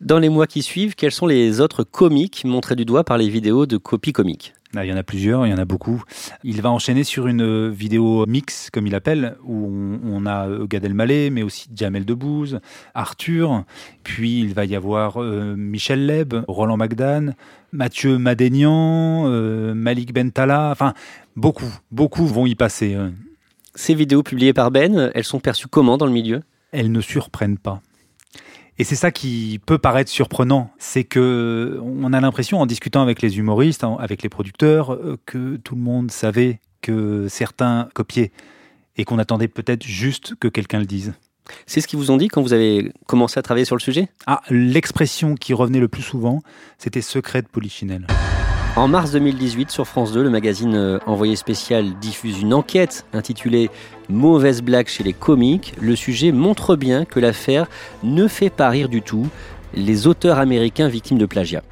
Dans 0.00 0.18
les 0.18 0.28
mois 0.28 0.46
qui 0.46 0.62
suivent, 0.62 0.94
quels 0.94 1.12
sont 1.12 1.26
les 1.26 1.60
autres 1.60 1.84
comiques 1.84 2.44
montrés 2.44 2.76
du 2.76 2.84
doigt 2.84 3.04
par 3.04 3.18
les 3.18 3.28
vidéos 3.28 3.66
de 3.66 3.76
Copy 3.76 4.12
Comique 4.12 4.54
Ah, 4.74 4.84
Il 4.84 4.90
y 4.90 4.92
en 4.92 4.96
a 4.96 5.02
plusieurs, 5.02 5.46
il 5.46 5.50
y 5.50 5.54
en 5.54 5.58
a 5.58 5.64
beaucoup. 5.64 6.02
Il 6.44 6.60
va 6.62 6.70
enchaîner 6.70 7.04
sur 7.04 7.26
une 7.26 7.42
euh, 7.42 7.70
vidéo 7.70 8.26
mix, 8.26 8.70
comme 8.70 8.86
il 8.86 8.94
appelle, 8.94 9.36
où 9.44 9.66
on, 9.66 10.00
on 10.04 10.26
a 10.26 10.48
euh, 10.48 10.66
Gad 10.66 10.84
Elmaleh, 10.84 11.30
mais 11.30 11.42
aussi 11.42 11.68
Jamel 11.74 12.04
Debbouze, 12.04 12.60
Arthur. 12.94 13.64
Puis 14.02 14.40
il 14.40 14.54
va 14.54 14.64
y 14.64 14.74
avoir 14.74 15.22
euh, 15.22 15.54
Michel 15.56 16.06
Leb, 16.06 16.34
Roland 16.48 16.76
Magdan, 16.76 17.34
Mathieu 17.72 18.18
Madénian, 18.18 19.24
euh, 19.26 19.74
Malik 19.74 20.12
Bentala. 20.12 20.70
Enfin, 20.72 20.94
beaucoup, 21.36 21.72
beaucoup 21.90 22.26
vont 22.26 22.46
y 22.46 22.54
passer. 22.54 22.96
Ces 23.74 23.94
vidéos 23.94 24.22
publiées 24.22 24.52
par 24.52 24.70
Ben, 24.70 25.10
elles 25.14 25.24
sont 25.24 25.40
perçues 25.40 25.68
comment 25.68 25.96
dans 25.96 26.06
le 26.06 26.12
milieu? 26.12 26.42
Elles 26.72 26.90
ne 26.90 27.00
surprennent 27.00 27.58
pas. 27.58 27.80
Et 28.78 28.84
c'est 28.84 28.96
ça 28.96 29.10
qui 29.10 29.60
peut 29.64 29.78
paraître 29.78 30.10
surprenant, 30.10 30.70
c'est 30.78 31.04
que 31.04 31.78
on 31.82 32.12
a 32.12 32.20
l'impression 32.20 32.60
en 32.60 32.66
discutant 32.66 33.02
avec 33.02 33.20
les 33.20 33.38
humoristes, 33.38 33.84
avec 33.98 34.22
les 34.22 34.28
producteurs, 34.28 34.94
euh, 34.94 35.18
que 35.26 35.56
tout 35.56 35.74
le 35.74 35.82
monde 35.82 36.10
savait 36.10 36.60
que 36.80 37.28
certains 37.28 37.88
copiaient 37.94 38.32
et 38.96 39.04
qu'on 39.04 39.18
attendait 39.18 39.48
peut-être 39.48 39.84
juste 39.84 40.34
que 40.40 40.48
quelqu'un 40.48 40.78
le 40.78 40.86
dise. 40.86 41.12
C'est 41.66 41.80
ce 41.80 41.88
qu'ils 41.88 41.98
vous 41.98 42.10
ont 42.10 42.16
dit 42.16 42.28
quand 42.28 42.40
vous 42.40 42.52
avez 42.52 42.92
commencé 43.06 43.38
à 43.38 43.42
travailler 43.42 43.64
sur 43.64 43.76
le 43.76 43.80
sujet? 43.80 44.08
Ah, 44.26 44.40
l'expression 44.48 45.34
qui 45.34 45.54
revenait 45.54 45.80
le 45.80 45.88
plus 45.88 46.02
souvent, 46.02 46.42
c'était 46.78 47.00
secret 47.00 47.42
de 47.42 47.48
Polichinelle. 47.48 48.06
En 48.74 48.88
mars 48.88 49.10
2018, 49.10 49.70
sur 49.70 49.86
France 49.86 50.12
2, 50.12 50.22
le 50.22 50.30
magazine 50.30 50.74
euh, 50.74 50.98
Envoyé 51.04 51.36
spécial 51.36 51.92
diffuse 51.98 52.40
une 52.40 52.54
enquête 52.54 53.04
intitulée 53.12 53.70
Mauvaise 54.08 54.62
blague 54.62 54.88
chez 54.88 55.04
les 55.04 55.12
comiques. 55.12 55.74
Le 55.78 55.94
sujet 55.94 56.32
montre 56.32 56.74
bien 56.74 57.04
que 57.04 57.20
l'affaire 57.20 57.66
ne 58.02 58.26
fait 58.28 58.48
pas 58.48 58.70
rire 58.70 58.88
du 58.88 59.02
tout 59.02 59.26
les 59.74 60.06
auteurs 60.06 60.38
américains 60.38 60.88
victimes 60.88 61.18
de 61.18 61.26
plagiat. 61.26 61.62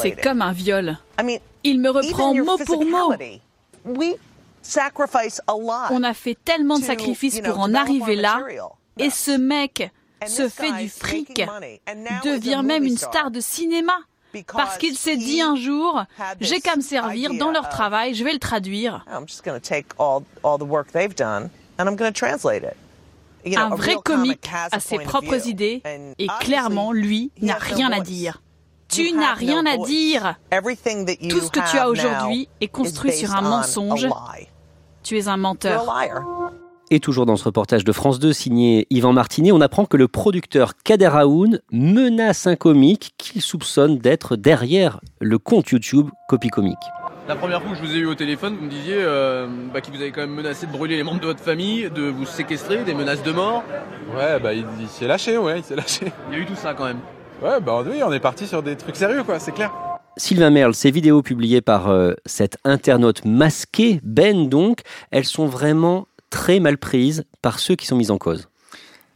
C'est 0.00 0.20
comme 0.22 0.40
un 0.40 0.52
viol. 0.52 0.98
Il 1.64 1.80
me 1.80 1.90
reprend 1.90 2.34
mot 2.34 2.56
pour 2.64 2.84
mot. 2.86 3.12
On 5.90 6.02
a 6.02 6.14
fait 6.14 6.38
tellement 6.44 6.78
de 6.78 6.84
sacrifices 6.84 7.40
pour 7.40 7.60
en 7.60 7.74
arriver 7.74 8.16
là, 8.16 8.40
et 8.98 9.10
ce 9.10 9.36
mec 9.36 9.90
se 10.26 10.48
fait 10.48 10.72
du 10.72 10.88
fric, 10.88 11.42
devient 12.24 12.62
même 12.64 12.84
une 12.84 12.96
star 12.96 13.30
de 13.30 13.40
cinéma. 13.40 13.98
Parce 14.52 14.78
qu'il 14.78 14.96
s'est 14.96 15.16
dit 15.16 15.40
un 15.40 15.56
jour, 15.56 16.04
j'ai 16.40 16.60
qu'à 16.60 16.76
me 16.76 16.82
servir 16.82 17.34
dans 17.34 17.50
leur 17.50 17.68
travail, 17.68 18.14
je 18.14 18.24
vais 18.24 18.32
le 18.32 18.38
traduire. 18.38 19.04
Un 23.56 23.68
vrai 23.76 23.96
comique 24.02 24.50
a 24.72 24.80
ses 24.80 24.98
propres 24.98 25.46
idées 25.48 25.82
et 26.18 26.26
clairement, 26.40 26.92
lui, 26.92 27.30
n'a 27.40 27.54
rien 27.54 27.92
à 27.92 28.00
dire. 28.00 28.40
Tu 28.88 29.12
n'as 29.12 29.34
rien 29.34 29.64
à 29.66 29.76
dire. 29.78 30.36
Tout 30.50 31.40
ce 31.40 31.50
que 31.50 31.70
tu 31.70 31.78
as 31.78 31.88
aujourd'hui 31.88 32.48
est 32.60 32.68
construit 32.68 33.12
sur 33.12 33.34
un 33.34 33.42
mensonge. 33.42 34.08
Tu 35.02 35.18
es 35.18 35.28
un 35.28 35.36
menteur. 35.36 35.84
Et 36.94 37.00
toujours 37.00 37.26
dans 37.26 37.34
ce 37.34 37.42
reportage 37.42 37.82
de 37.82 37.90
France 37.90 38.20
2 38.20 38.32
signé 38.32 38.86
Yvan 38.88 39.12
Martinet, 39.12 39.50
on 39.50 39.60
apprend 39.60 39.84
que 39.84 39.96
le 39.96 40.06
producteur 40.06 40.76
Kader 40.76 41.10
Aoun 41.12 41.58
menace 41.72 42.46
un 42.46 42.54
comique 42.54 43.14
qu'il 43.18 43.42
soupçonne 43.42 43.98
d'être 43.98 44.36
derrière 44.36 45.00
le 45.20 45.38
compte 45.38 45.70
YouTube 45.70 46.10
Copy 46.28 46.50
Comique. 46.50 46.78
La 47.26 47.34
première 47.34 47.60
fois 47.60 47.72
que 47.72 47.78
je 47.78 47.82
vous 47.82 47.96
ai 47.96 47.98
eu 47.98 48.06
au 48.06 48.14
téléphone, 48.14 48.54
vous 48.54 48.66
me 48.66 48.70
disiez 48.70 48.94
euh, 48.98 49.48
bah, 49.72 49.80
qu'il 49.80 49.92
vous 49.92 50.00
avait 50.00 50.12
quand 50.12 50.20
même 50.20 50.36
menacé 50.36 50.68
de 50.68 50.70
brûler 50.70 50.96
les 50.96 51.02
membres 51.02 51.18
de 51.18 51.26
votre 51.26 51.42
famille, 51.42 51.90
de 51.92 52.02
vous 52.02 52.26
séquestrer, 52.26 52.84
des 52.84 52.94
menaces 52.94 53.24
de 53.24 53.32
mort. 53.32 53.64
Ouais, 54.16 54.38
bah 54.38 54.54
il, 54.54 54.64
s'est 54.86 55.08
lâché, 55.08 55.36
ouais, 55.36 55.58
il 55.58 55.64
s'est 55.64 55.74
lâché. 55.74 56.12
Il 56.30 56.38
y 56.38 56.40
a 56.40 56.42
eu 56.44 56.46
tout 56.46 56.54
ça 56.54 56.74
quand 56.74 56.84
même. 56.84 57.00
Ouais, 57.42 57.60
bah 57.60 57.82
oui, 57.84 58.04
on 58.06 58.12
est 58.12 58.20
parti 58.20 58.46
sur 58.46 58.62
des 58.62 58.76
trucs 58.76 58.94
sérieux, 58.94 59.24
quoi, 59.24 59.40
c'est 59.40 59.50
clair. 59.50 59.72
Sylvain 60.16 60.50
Merle, 60.50 60.74
ces 60.74 60.92
vidéos 60.92 61.22
publiées 61.22 61.60
par 61.60 61.88
euh, 61.88 62.12
cet 62.24 62.56
internaute 62.62 63.24
masqué, 63.24 63.98
Ben 64.04 64.48
donc, 64.48 64.82
elles 65.10 65.24
sont 65.24 65.46
vraiment 65.46 66.06
très 66.34 66.58
mal 66.58 66.78
prises 66.78 67.22
par 67.42 67.60
ceux 67.60 67.76
qui 67.76 67.86
sont 67.86 67.94
mis 67.94 68.10
en 68.10 68.18
cause. 68.18 68.48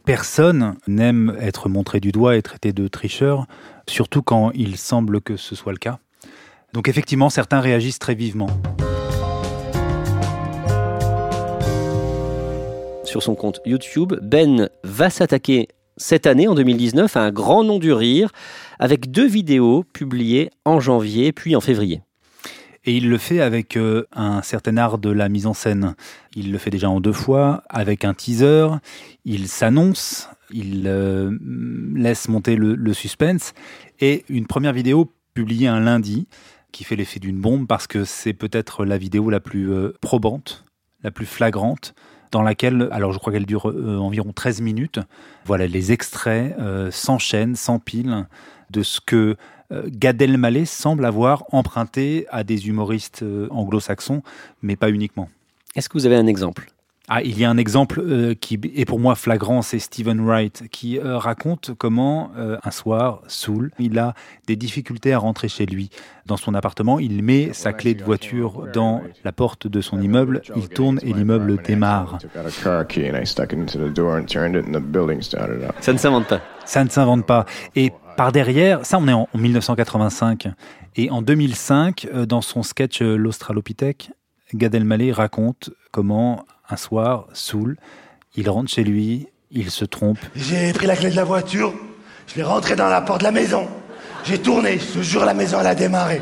Personne 0.05 0.77
n'aime 0.87 1.35
être 1.41 1.67
montré 1.67 1.99
du 1.99 2.13
doigt 2.13 2.37
et 2.37 2.41
traité 2.41 2.71
de 2.71 2.87
tricheur, 2.87 3.45
surtout 3.89 4.21
quand 4.21 4.51
il 4.53 4.77
semble 4.77 5.19
que 5.19 5.35
ce 5.35 5.53
soit 5.53 5.73
le 5.73 5.79
cas. 5.79 5.99
Donc 6.71 6.87
effectivement, 6.87 7.29
certains 7.29 7.59
réagissent 7.59 7.99
très 7.99 8.15
vivement. 8.15 8.47
Sur 13.03 13.21
son 13.21 13.35
compte 13.35 13.59
YouTube, 13.65 14.13
Ben 14.21 14.69
va 14.85 15.09
s'attaquer 15.09 15.67
cette 15.97 16.25
année, 16.25 16.47
en 16.47 16.55
2019, 16.55 17.17
à 17.17 17.23
un 17.23 17.31
grand 17.31 17.65
nom 17.65 17.79
du 17.79 17.91
rire, 17.91 18.31
avec 18.79 19.11
deux 19.11 19.27
vidéos 19.27 19.83
publiées 19.83 20.51
en 20.63 20.79
janvier 20.79 21.33
puis 21.33 21.53
en 21.57 21.59
février. 21.59 22.01
Et 22.89 22.93
il 22.93 23.07
le 23.07 23.19
fait 23.19 23.39
avec 23.39 23.77
euh, 23.77 24.07
un 24.13 24.41
certain 24.41 24.75
art 24.77 24.97
de 24.97 25.11
la 25.11 25.29
mise 25.29 25.45
en 25.45 25.53
scène. 25.53 25.93
Il 26.35 26.51
le 26.51 26.57
fait 26.57 26.71
déjà 26.71 26.89
en 26.89 26.99
deux 26.99 27.13
fois, 27.13 27.61
avec 27.69 28.03
un 28.03 28.15
teaser, 28.15 28.65
il 29.25 29.47
s'annonce, 29.47 30.27
il 30.49 30.85
euh, 30.87 31.37
laisse 31.93 32.29
monter 32.29 32.55
le, 32.55 32.93
suspense, 32.93 33.53
et 33.99 34.25
une 34.27 34.47
première 34.47 34.73
vidéo 34.73 35.13
publiée 35.35 35.67
un 35.67 35.79
lundi, 35.79 36.27
qui 36.71 36.83
fait 36.83 36.95
l'effet 36.95 37.19
d'une 37.19 37.39
bombe 37.39 37.67
parce 37.67 37.85
que 37.85 38.05
c'est 38.05 38.33
peut-être 38.33 38.85
la 38.85 38.97
vidéo 38.97 39.29
la 39.29 39.39
plus 39.39 39.71
euh, 39.71 39.93
probante, 40.01 40.65
la 41.03 41.11
plus 41.11 41.27
flagrante, 41.27 41.93
dans 42.31 42.41
laquelle, 42.41 42.89
alors 42.91 43.11
je 43.11 43.19
crois 43.19 43.31
qu'elle 43.31 43.45
dure 43.45 43.67
environ 43.67 44.33
13 44.33 44.61
minutes, 44.61 44.99
voilà, 45.45 45.67
les 45.67 45.91
extraits 45.91 46.55
euh, 46.57 46.89
s'enchaînent, 46.89 47.55
s'empilent 47.55 48.25
de 48.71 48.81
ce 48.81 48.99
que 48.99 49.35
Gad 49.71 50.21
Elmaleh 50.21 50.65
semble 50.65 51.05
avoir 51.05 51.43
emprunté 51.51 52.25
à 52.29 52.43
des 52.43 52.67
humoristes 52.67 53.23
anglo-saxons, 53.51 54.23
mais 54.61 54.75
pas 54.75 54.89
uniquement. 54.89 55.29
Est-ce 55.75 55.89
que 55.89 55.97
vous 55.97 56.05
avez 56.05 56.15
un 56.15 56.27
exemple? 56.27 56.71
Ah, 57.11 57.23
il 57.23 57.39
y 57.39 57.43
a 57.43 57.49
un 57.49 57.57
exemple 57.57 58.01
euh, 58.01 58.35
qui 58.35 58.59
est 58.75 58.85
pour 58.85 58.99
moi 58.99 59.15
flagrant, 59.15 59.63
c'est 59.63 59.79
Stephen 59.79 60.23
Wright, 60.23 60.65
qui 60.69 60.99
euh, 60.99 61.17
raconte 61.17 61.71
comment 61.75 62.29
euh, 62.37 62.57
un 62.63 62.69
soir, 62.69 63.23
saoul, 63.27 63.71
il 63.79 63.97
a 63.97 64.13
des 64.45 64.55
difficultés 64.55 65.11
à 65.11 65.17
rentrer 65.17 65.47
chez 65.47 65.65
lui. 65.65 65.89
Dans 66.27 66.37
son 66.37 66.53
appartement, 66.53 66.99
il 66.99 67.23
met 67.23 67.51
sa 67.53 67.73
clé 67.73 67.95
de 67.95 68.03
voiture 68.03 68.67
dans 68.73 69.01
la 69.23 69.31
porte 69.31 69.65
de 69.65 69.81
son 69.81 69.99
immeuble, 69.99 70.43
il 70.55 70.69
tourne 70.69 70.99
et 71.01 71.11
l'immeuble 71.11 71.57
démarre. 71.63 72.19
Ça 75.81 75.93
ne 75.93 75.97
s'invente 75.97 76.27
pas. 76.27 76.41
Ça 76.63 76.83
ne 76.83 76.89
s'invente 76.89 77.25
pas. 77.25 77.45
Et 77.75 77.91
par 78.17 78.31
derrière, 78.31 78.85
ça 78.85 78.99
on 78.99 79.07
est 79.07 79.13
en 79.13 79.27
1985, 79.33 80.49
et 80.95 81.09
en 81.09 81.23
2005, 81.23 82.07
dans 82.27 82.41
son 82.41 82.61
sketch 82.61 83.01
L'Australopithèque, 83.01 84.11
Gad 84.53 84.75
Elmaleh 84.75 85.11
raconte 85.11 85.71
comment 85.91 86.45
un 86.69 86.77
soir, 86.77 87.27
saoul, 87.33 87.77
il 88.35 88.49
rentre 88.49 88.69
chez 88.69 88.83
lui, 88.83 89.27
il 89.51 89.71
se 89.71 89.85
trompe. 89.85 90.19
J'ai 90.35 90.71
pris 90.73 90.87
la 90.87 90.95
clé 90.95 91.09
de 91.09 91.15
la 91.15 91.23
voiture, 91.23 91.73
je 92.27 92.35
l'ai 92.35 92.43
rentré 92.43 92.75
dans 92.75 92.89
la 92.89 93.01
porte 93.01 93.19
de 93.19 93.25
la 93.25 93.31
maison. 93.31 93.67
J'ai 94.23 94.37
tourné, 94.37 94.77
je 94.77 94.99
te 94.99 95.03
jure, 95.03 95.25
la 95.25 95.33
maison, 95.33 95.59
elle 95.59 95.67
a 95.67 95.75
démarré. 95.75 96.21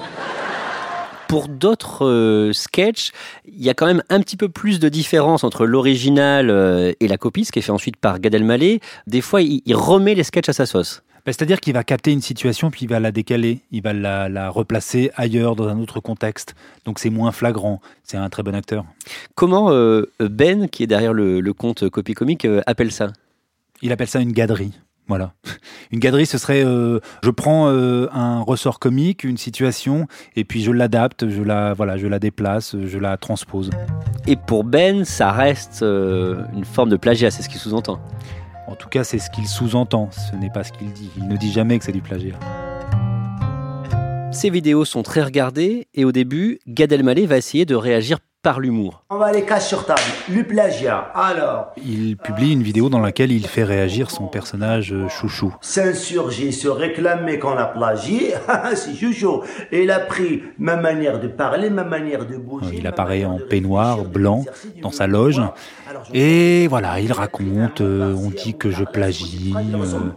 Pour 1.28 1.50
d'autres 1.50 2.06
euh, 2.06 2.54
sketchs, 2.54 3.12
il 3.46 3.62
y 3.62 3.70
a 3.70 3.74
quand 3.74 3.86
même 3.86 4.02
un 4.10 4.22
petit 4.22 4.38
peu 4.38 4.48
plus 4.48 4.80
de 4.80 4.88
différence 4.88 5.44
entre 5.44 5.66
l'original 5.66 6.50
euh, 6.50 6.94
et 7.02 7.08
la 7.10 7.18
copie, 7.18 7.44
ce 7.44 7.52
qui 7.52 7.60
est 7.60 7.64
fait 7.64 7.72
ensuite 7.72 7.98
par 7.98 8.20
Gad 8.20 8.34
Elmaleh. 8.34 8.80
Des 9.08 9.20
fois, 9.20 9.42
il 9.42 9.76
remet 9.76 10.16
les 10.16 10.24
sketchs 10.24 10.48
à 10.48 10.54
sa 10.54 10.66
sauce. 10.66 11.04
Bah, 11.28 11.34
c'est-à-dire 11.34 11.60
qu'il 11.60 11.74
va 11.74 11.84
capter 11.84 12.14
une 12.14 12.22
situation, 12.22 12.72
puis 12.72 12.86
il 12.86 12.88
va 12.88 13.02
la 13.02 13.12
décaler, 13.12 13.60
il 13.72 13.82
va 13.82 13.92
la, 13.92 14.50
replacer 14.50 15.12
ailleurs, 15.18 15.58
dans 15.58 15.68
un 15.68 15.78
autre 15.78 16.00
contexte. 16.00 16.56
Donc 16.86 17.00
c'est 17.00 17.10
moins 17.10 17.34
flagrant. 17.34 17.82
C'est 18.02 18.16
un 18.16 18.30
très 18.30 18.44
bon 18.44 18.56
acteur. 18.56 18.86
Comment 19.36 19.70
euh, 19.72 20.06
Ben, 20.22 20.70
qui 20.70 20.84
est 20.84 20.88
derrière 20.88 21.12
le, 21.12 21.52
compte 21.52 21.90
Copy 21.90 22.14
Comique, 22.14 22.46
euh, 22.46 22.62
appelle 22.66 22.94
ça? 22.94 23.12
Il 23.82 23.92
appelle 23.92 24.08
ça 24.08 24.22
une 24.22 24.32
gaderie. 24.32 24.72
Voilà. 25.10 25.34
Une 25.92 26.00
gaderie, 26.00 26.26
ce 26.26 26.38
serait, 26.38 26.66
euh, 26.66 27.00
je 27.24 27.30
prends 27.30 27.68
un 27.68 28.42
ressort 28.42 28.78
comique, 28.78 29.24
une 29.24 29.38
situation, 29.38 30.06
et 30.36 30.44
puis 30.44 30.62
je 30.62 30.72
l'adapte, 30.72 31.30
je 31.30 31.42
la, 31.42 31.74
voilà, 31.74 31.96
je 31.96 32.08
la 32.08 32.20
déplace, 32.20 32.76
je 32.78 32.98
la 33.00 33.16
transpose. 33.16 33.70
Et 34.28 34.36
pour 34.36 34.66
Ben, 34.66 35.06
ça 35.06 35.32
reste 35.32 35.82
une 35.82 36.66
forme 36.66 36.90
de 36.90 36.98
plagiat, 36.98 37.32
c'est 37.32 37.42
ce 37.42 37.48
qu'il 37.48 37.60
sous-entend. 37.60 38.02
En 38.68 38.76
tout 38.76 38.90
cas, 38.90 39.06
c'est 39.06 39.18
ce 39.18 39.30
qu'il 39.30 39.48
sous-entend, 39.48 40.10
ce 40.12 40.36
n'est 40.36 40.50
pas 40.50 40.66
ce 40.66 40.74
qu'il 40.74 40.92
dit. 40.92 41.10
Il 41.18 41.30
ne 41.30 41.38
dit 41.38 41.52
jamais 41.52 41.80
que 41.80 41.86
c'est 41.86 41.94
du 41.94 42.02
plagiat. 42.02 42.36
Ces 44.34 44.50
vidéos 44.50 44.84
sont 44.84 45.04
très 45.04 45.24
regardées 45.24 45.88
et 45.94 46.04
au 46.04 46.12
début, 46.12 46.60
Gad 46.68 46.92
Elmaleh 46.92 47.26
va 47.26 47.38
essayer 47.38 47.66
de 47.66 47.76
réagir 47.76 48.20
par 48.44 48.60
l'humour. 48.60 49.04
On 49.10 49.18
va 49.18 49.32
les 49.32 49.44
casser 49.44 49.70
sur 49.70 49.86
table. 49.86 50.00
Le 50.30 50.44
plagiat. 50.44 51.12
Alors. 51.16 51.74
Il 51.84 52.18
publie 52.18 52.54
une 52.54 52.62
vidéo 52.62 52.88
dans 52.88 53.00
laquelle 53.00 53.32
il 53.32 53.48
fait 53.48 53.64
réagir 53.64 54.12
son 54.12 54.28
personnage 54.28 54.94
euh, 54.94 55.10
chouchou. 55.10 55.56
S'insurger, 55.62 56.52
se 56.52 56.68
réclamer 56.68 57.40
qu'on 57.40 57.58
a 57.58 57.66
plagié, 57.66 58.36
c'est 58.76 58.96
chouchou. 58.96 59.42
Et 59.72 59.84
il 59.84 59.92
a 59.92 60.00
pris 60.00 60.44
ma 60.60 60.76
manière 60.76 61.20
de 61.20 61.28
parler, 61.28 61.70
ma 61.70 61.84
manière 61.84 62.26
de 62.26 62.38
bouger. 62.38 62.76
Il 62.78 62.88
apparaît 62.88 63.26
en 63.26 63.38
peignoir 63.38 64.04
blanc 64.04 64.46
dans 64.82 64.92
sa 64.92 65.08
loge. 65.08 65.42
Et 66.14 66.68
voilà, 66.68 67.00
il 67.00 67.12
raconte, 67.12 67.82
euh, 67.82 68.16
on 68.16 68.30
dit 68.30 68.58
que 68.58 68.72
je 68.72 68.84
plagie. 68.84 69.54
Euh. 69.56 70.12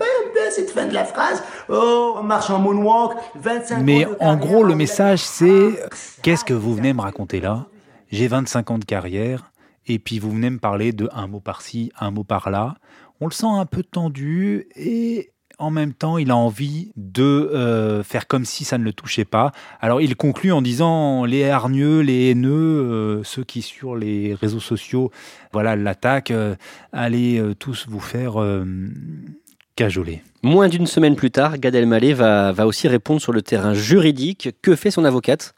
Cette 0.51 0.71
fin 0.71 0.87
de 0.87 0.95
la 0.95 1.05
phrase. 1.05 1.43
Oh, 1.69 2.17
on 2.19 2.23
marche 2.25 2.51
en 2.51 2.59
moonwalk. 2.59 3.17
25 3.37 3.83
Mais 3.83 4.07
en 4.19 4.37
gros, 4.37 4.65
le 4.65 4.75
message, 4.75 5.21
c'est 5.21 5.79
qu'est-ce 6.23 6.45
que 6.45 6.55
vous 6.55 6.75
venez 6.75 6.93
me 6.93 7.01
raconter 7.01 7.41
là? 7.41 7.67
J'ai 8.11 8.27
25 8.27 8.71
ans 8.73 8.79
de 8.79 8.85
carrière, 8.85 9.53
et 9.87 10.01
puis 10.01 10.19
vous 10.19 10.33
venez 10.33 10.51
me 10.51 10.59
parler 10.59 10.93
de 10.93 11.09
un 11.13 11.29
mot 11.29 11.39
par-ci, 11.39 11.93
un 12.01 12.11
mot 12.11 12.25
par-là. 12.25 12.75
On 13.21 13.27
le 13.27 13.33
sent 13.33 13.47
un 13.47 13.67
peu 13.67 13.85
tendu, 13.85 14.67
et 14.75 15.33
en 15.61 15.71
même 15.71 15.93
temps, 15.93 16.19
il 16.19 16.31
a 16.31 16.37
envie 16.37 16.91
de 16.97 17.23
euh, 17.23 18.03
faire 18.03 18.27
comme 18.27 18.45
si 18.45 18.65
ça 18.65 18.79
ne 18.79 18.85
le 18.85 18.93
touchait 18.93 19.27
pas. 19.27 19.53
Alors 19.81 20.01
il 20.01 20.17
conclut 20.17 20.53
en 20.53 20.63
disant 20.63 21.25
les 21.25 21.49
hargneux, 21.49 22.01
les 22.01 22.31
haineux, 22.31 22.51
euh, 22.51 23.23
ceux 23.25 23.45
qui 23.45 23.63
sur 23.63 23.95
les 23.95 24.35
réseaux 24.35 24.61
sociaux, 24.61 25.11
voilà, 25.53 25.77
l'attaquent, 25.77 26.31
euh, 26.31 26.57
allez 26.93 27.43
tous 27.59 27.87
vous 27.89 28.01
faire 28.01 28.35
cajoler. 29.77 30.23
Moins 30.43 30.69
d'une 30.69 30.87
semaine 30.87 31.15
plus 31.15 31.31
tard, 31.31 31.59
Gad 31.59 31.75
Elmaleh 31.75 32.15
va, 32.15 32.53
va 32.53 32.67
aussi 32.67 32.89
répondre 32.89 33.21
sur 33.21 33.33
le 33.33 33.43
terrain 33.43 33.75
juridique. 33.75 34.51
Que 34.63 34.75
fait 34.75 34.91
son 34.91 35.05
avocate? 35.05 35.55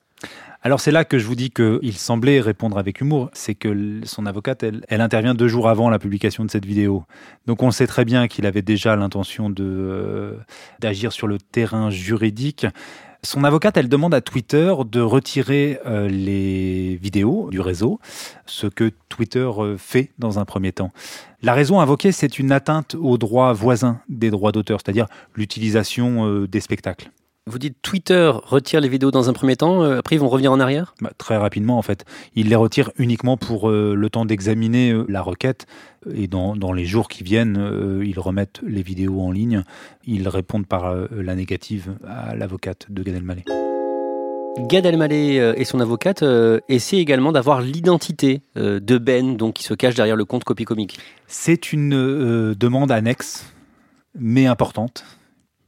Alors 0.64 0.78
c'est 0.78 0.92
là 0.92 1.04
que 1.04 1.18
je 1.18 1.26
vous 1.26 1.34
dis 1.34 1.50
qu'il 1.50 1.94
semblait 1.94 2.40
répondre 2.40 2.78
avec 2.78 3.00
humour, 3.00 3.30
c'est 3.32 3.56
que 3.56 4.00
son 4.04 4.26
avocate, 4.26 4.62
elle, 4.62 5.00
intervient 5.00 5.34
deux 5.34 5.48
jours 5.48 5.68
avant 5.68 5.90
la 5.90 5.98
publication 5.98 6.44
de 6.44 6.50
cette 6.50 6.64
vidéo. 6.64 7.04
Donc 7.46 7.64
on 7.64 7.72
sait 7.72 7.88
très 7.88 8.04
bien 8.04 8.28
qu'il 8.28 8.46
avait 8.46 8.62
déjà 8.62 8.94
l'intention 8.94 9.50
de 9.50 9.64
euh, 9.64 10.36
d'agir 10.78 11.12
sur 11.12 11.26
le 11.26 11.38
terrain 11.38 11.90
juridique. 11.90 12.66
Son 13.24 13.42
avocate, 13.42 13.76
elle 13.76 13.88
demande 13.88 14.14
à 14.14 14.20
Twitter 14.20 14.72
de 14.88 15.00
retirer 15.00 15.80
euh, 15.84 16.08
les 16.08 16.96
vidéos 16.96 17.50
du 17.50 17.60
réseau, 17.60 17.98
ce 18.46 18.68
que 18.68 18.92
Twitter 19.08 19.48
euh, 19.58 19.76
fait 19.76 20.10
dans 20.20 20.38
un 20.38 20.44
premier 20.44 20.70
temps. 20.70 20.92
La 21.42 21.54
raison 21.54 21.80
invoquée, 21.80 22.12
c'est 22.12 22.38
une 22.38 22.52
atteinte 22.52 22.94
aux 22.94 23.18
droits 23.18 23.52
voisins 23.52 24.00
des 24.08 24.30
droits 24.30 24.52
d'auteur, 24.52 24.78
c'est-à-dire 24.84 25.06
l'utilisation 25.34 26.44
des 26.44 26.60
spectacles. 26.60 27.10
Vous 27.50 27.58
dites 27.58 27.78
Twitter 27.82 28.30
retire 28.44 28.80
les 28.80 28.88
vidéos 28.88 29.10
dans 29.10 29.28
un 29.28 29.32
premier 29.32 29.56
temps, 29.56 29.82
euh, 29.82 29.98
après 29.98 30.14
ils 30.14 30.20
vont 30.20 30.28
revenir 30.28 30.52
en 30.52 30.60
arrière? 30.60 30.94
Bah, 31.00 31.10
Très 31.18 31.36
rapidement 31.36 31.76
en 31.76 31.82
fait. 31.82 32.04
Ils 32.36 32.48
les 32.48 32.54
retirent 32.54 32.92
uniquement 32.98 33.36
pour 33.36 33.68
euh, 33.68 33.96
le 33.96 34.10
temps 34.10 34.24
d'examiner 34.24 34.92
euh, 34.92 35.04
la 35.08 35.22
requête 35.22 35.66
et 36.14 36.28
dans, 36.28 36.54
les 36.72 36.84
jours 36.84 37.08
qui 37.08 37.24
viennent, 37.24 38.00
ils 38.04 38.18
remettent 38.18 38.60
les 38.66 38.82
vidéos 38.82 39.20
en 39.20 39.30
ligne. 39.30 39.62
Ils 40.04 40.28
répondent 40.28 40.66
par 40.66 40.96
la 41.12 41.34
négative 41.36 41.94
à 42.08 42.34
l'avocate 42.34 42.86
de 42.90 43.04
Gad 43.04 43.14
Elmaleh. 43.14 43.44
Gad 44.68 44.84
Elmaleh 44.84 45.54
et 45.56 45.64
son 45.64 45.78
avocate 45.78 46.24
essaient 46.68 46.96
également 46.96 47.30
d'avoir 47.30 47.60
l'identité 47.60 48.42
de 48.56 48.98
Ben, 48.98 49.36
donc 49.36 49.54
qui 49.54 49.62
se 49.62 49.74
cache 49.74 49.94
derrière 49.94 50.16
le 50.16 50.24
compte 50.24 50.42
Copy. 50.42 50.66
C'est 51.28 51.72
une 51.72 52.52
demande 52.54 52.90
annexe, 52.90 53.52
mais 54.18 54.46
importante 54.46 55.04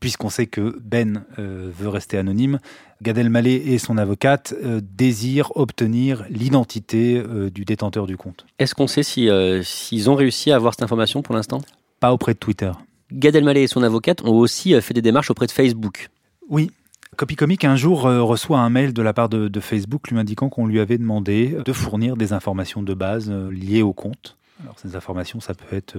puisqu'on 0.05 0.29
sait 0.29 0.45
que 0.45 0.79
Ben 0.83 1.25
euh, 1.39 1.71
veut 1.75 1.89
rester 1.89 2.19
anonyme, 2.19 2.59
Gad 3.01 3.17
Elmaleh 3.17 3.55
et 3.55 3.79
son 3.79 3.97
avocate 3.97 4.55
euh, 4.63 4.83
désirent 4.83 5.51
obtenir 5.57 6.27
l'identité 6.29 7.17
euh, 7.17 7.49
du 7.49 7.65
détenteur 7.65 8.07
du 8.07 8.19
compte. 8.19 8.45
Est-ce 8.59 8.75
qu'on 8.75 8.87
sait 8.87 9.03
s'ils 9.03 10.11
ont 10.11 10.15
réussi 10.15 10.53
à 10.53 10.57
avoir 10.57 10.75
cette 10.75 10.83
information 10.83 11.23
pour 11.23 11.35
l'instant? 11.35 11.63
Pas 12.01 12.13
auprès 12.13 12.35
de 12.35 12.39
Twitter. 12.39 12.71
Gad 13.15 13.35
Elmaleh 13.35 13.63
et 13.63 13.67
son 13.67 13.83
avocate 13.83 14.21
ont 14.27 14.37
aussi 14.37 14.79
fait 14.83 14.93
des 14.93 15.01
démarches 15.01 15.31
auprès 15.31 15.47
de 15.47 15.53
Facebook. 15.53 16.11
Oui, 16.51 16.71
Copy 17.17 17.35
Comic 17.35 17.65
un 17.65 17.77
jour 17.77 18.03
reçoit 18.03 18.59
un 18.59 18.69
mail 18.69 18.93
de 18.93 19.01
la 19.01 19.15
part 19.15 19.31
de, 19.31 19.61
Facebook 19.61 20.11
lui 20.11 20.19
indiquant 20.19 20.51
qu'on 20.51 20.67
lui 20.67 20.81
avait 20.81 20.99
demandé 20.99 21.57
de 21.65 21.73
fournir 21.73 22.19
des 22.19 22.35
informations 22.35 22.83
de 22.83 22.93
base 22.93 23.33
liées 23.51 23.81
au 23.81 23.95
compte. 23.95 24.37
Alors 24.65 24.79
ces 24.79 24.97
informations, 24.97 25.41
ça 25.41 25.55
peut 25.55 25.77
être 25.77 25.97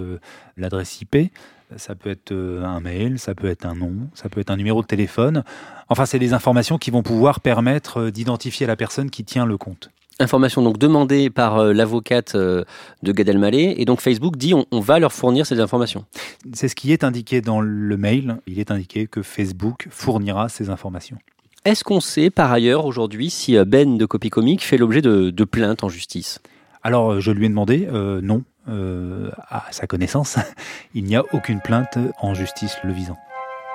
l'adresse 0.57 0.99
IP, 0.99 1.31
ça 1.77 1.95
peut 1.95 2.09
être 2.09 2.33
un 2.33 2.79
mail, 2.79 3.19
ça 3.19 3.33
peut 3.33 3.47
être 3.47 3.65
un 3.65 3.75
nom, 3.75 3.93
ça 4.13 4.27
peut 4.27 4.41
être 4.41 4.49
un 4.49 4.57
numéro 4.57 4.81
de 4.81 4.87
téléphone. 4.87 5.43
Enfin, 5.87 6.05
c'est 6.05 6.19
des 6.19 6.33
informations 6.33 6.77
qui 6.77 6.91
vont 6.91 7.03
pouvoir 7.03 7.39
permettre 7.39 8.09
d'identifier 8.09 8.65
la 8.65 8.75
personne 8.75 9.09
qui 9.09 9.23
tient 9.23 9.45
le 9.45 9.57
compte. 9.57 9.91
Information 10.17 10.61
donc 10.61 10.77
demandée 10.77 11.29
par 11.29 11.57
euh, 11.57 11.73
l'avocate 11.73 12.35
euh, 12.35 12.63
de 13.03 13.11
Gad 13.11 13.27
Elmaleh 13.27 13.75
et 13.77 13.83
donc 13.83 13.99
Facebook 13.99 14.37
dit 14.37 14.53
on, 14.53 14.79
va 14.79 14.97
leur 14.97 15.11
fournir 15.11 15.45
ces 15.45 15.59
informations. 15.59 16.05
C'est 16.53 16.69
ce 16.69 16.75
qui 16.75 16.93
est 16.93 17.03
indiqué 17.03 17.41
dans 17.41 17.59
le 17.59 17.97
mail. 17.97 18.37
Il 18.47 18.57
est 18.59 18.71
indiqué 18.71 19.07
que 19.07 19.21
Facebook 19.21 19.87
fournira 19.89 20.47
ces 20.47 20.69
informations. 20.69 21.17
Est-ce 21.65 21.83
qu'on 21.83 21.99
sait 21.99 22.29
par 22.29 22.53
ailleurs 22.53 22.85
aujourd'hui 22.85 23.29
si 23.29 23.57
euh, 23.57 23.65
Ben 23.65 23.97
de 23.97 24.05
Copy 24.05 24.29
Comic 24.29 24.63
fait 24.63 24.77
l'objet 24.77 25.01
de, 25.01 25.31
de 25.31 25.43
plaintes 25.43 25.83
en 25.83 25.89
justice? 25.89 26.39
Alors 26.81 27.19
je 27.19 27.31
lui 27.31 27.47
ai 27.47 27.49
demandé, 27.49 27.89
non, 28.21 28.43
à 28.67 29.65
sa 29.71 29.87
connaissance, 29.87 30.37
il 30.93 31.03
n'y 31.03 31.15
a 31.15 31.23
aucune 31.33 31.61
plainte 31.61 31.97
en 32.19 32.33
justice 32.33 32.77
le 32.83 32.93
visant. 32.93 33.17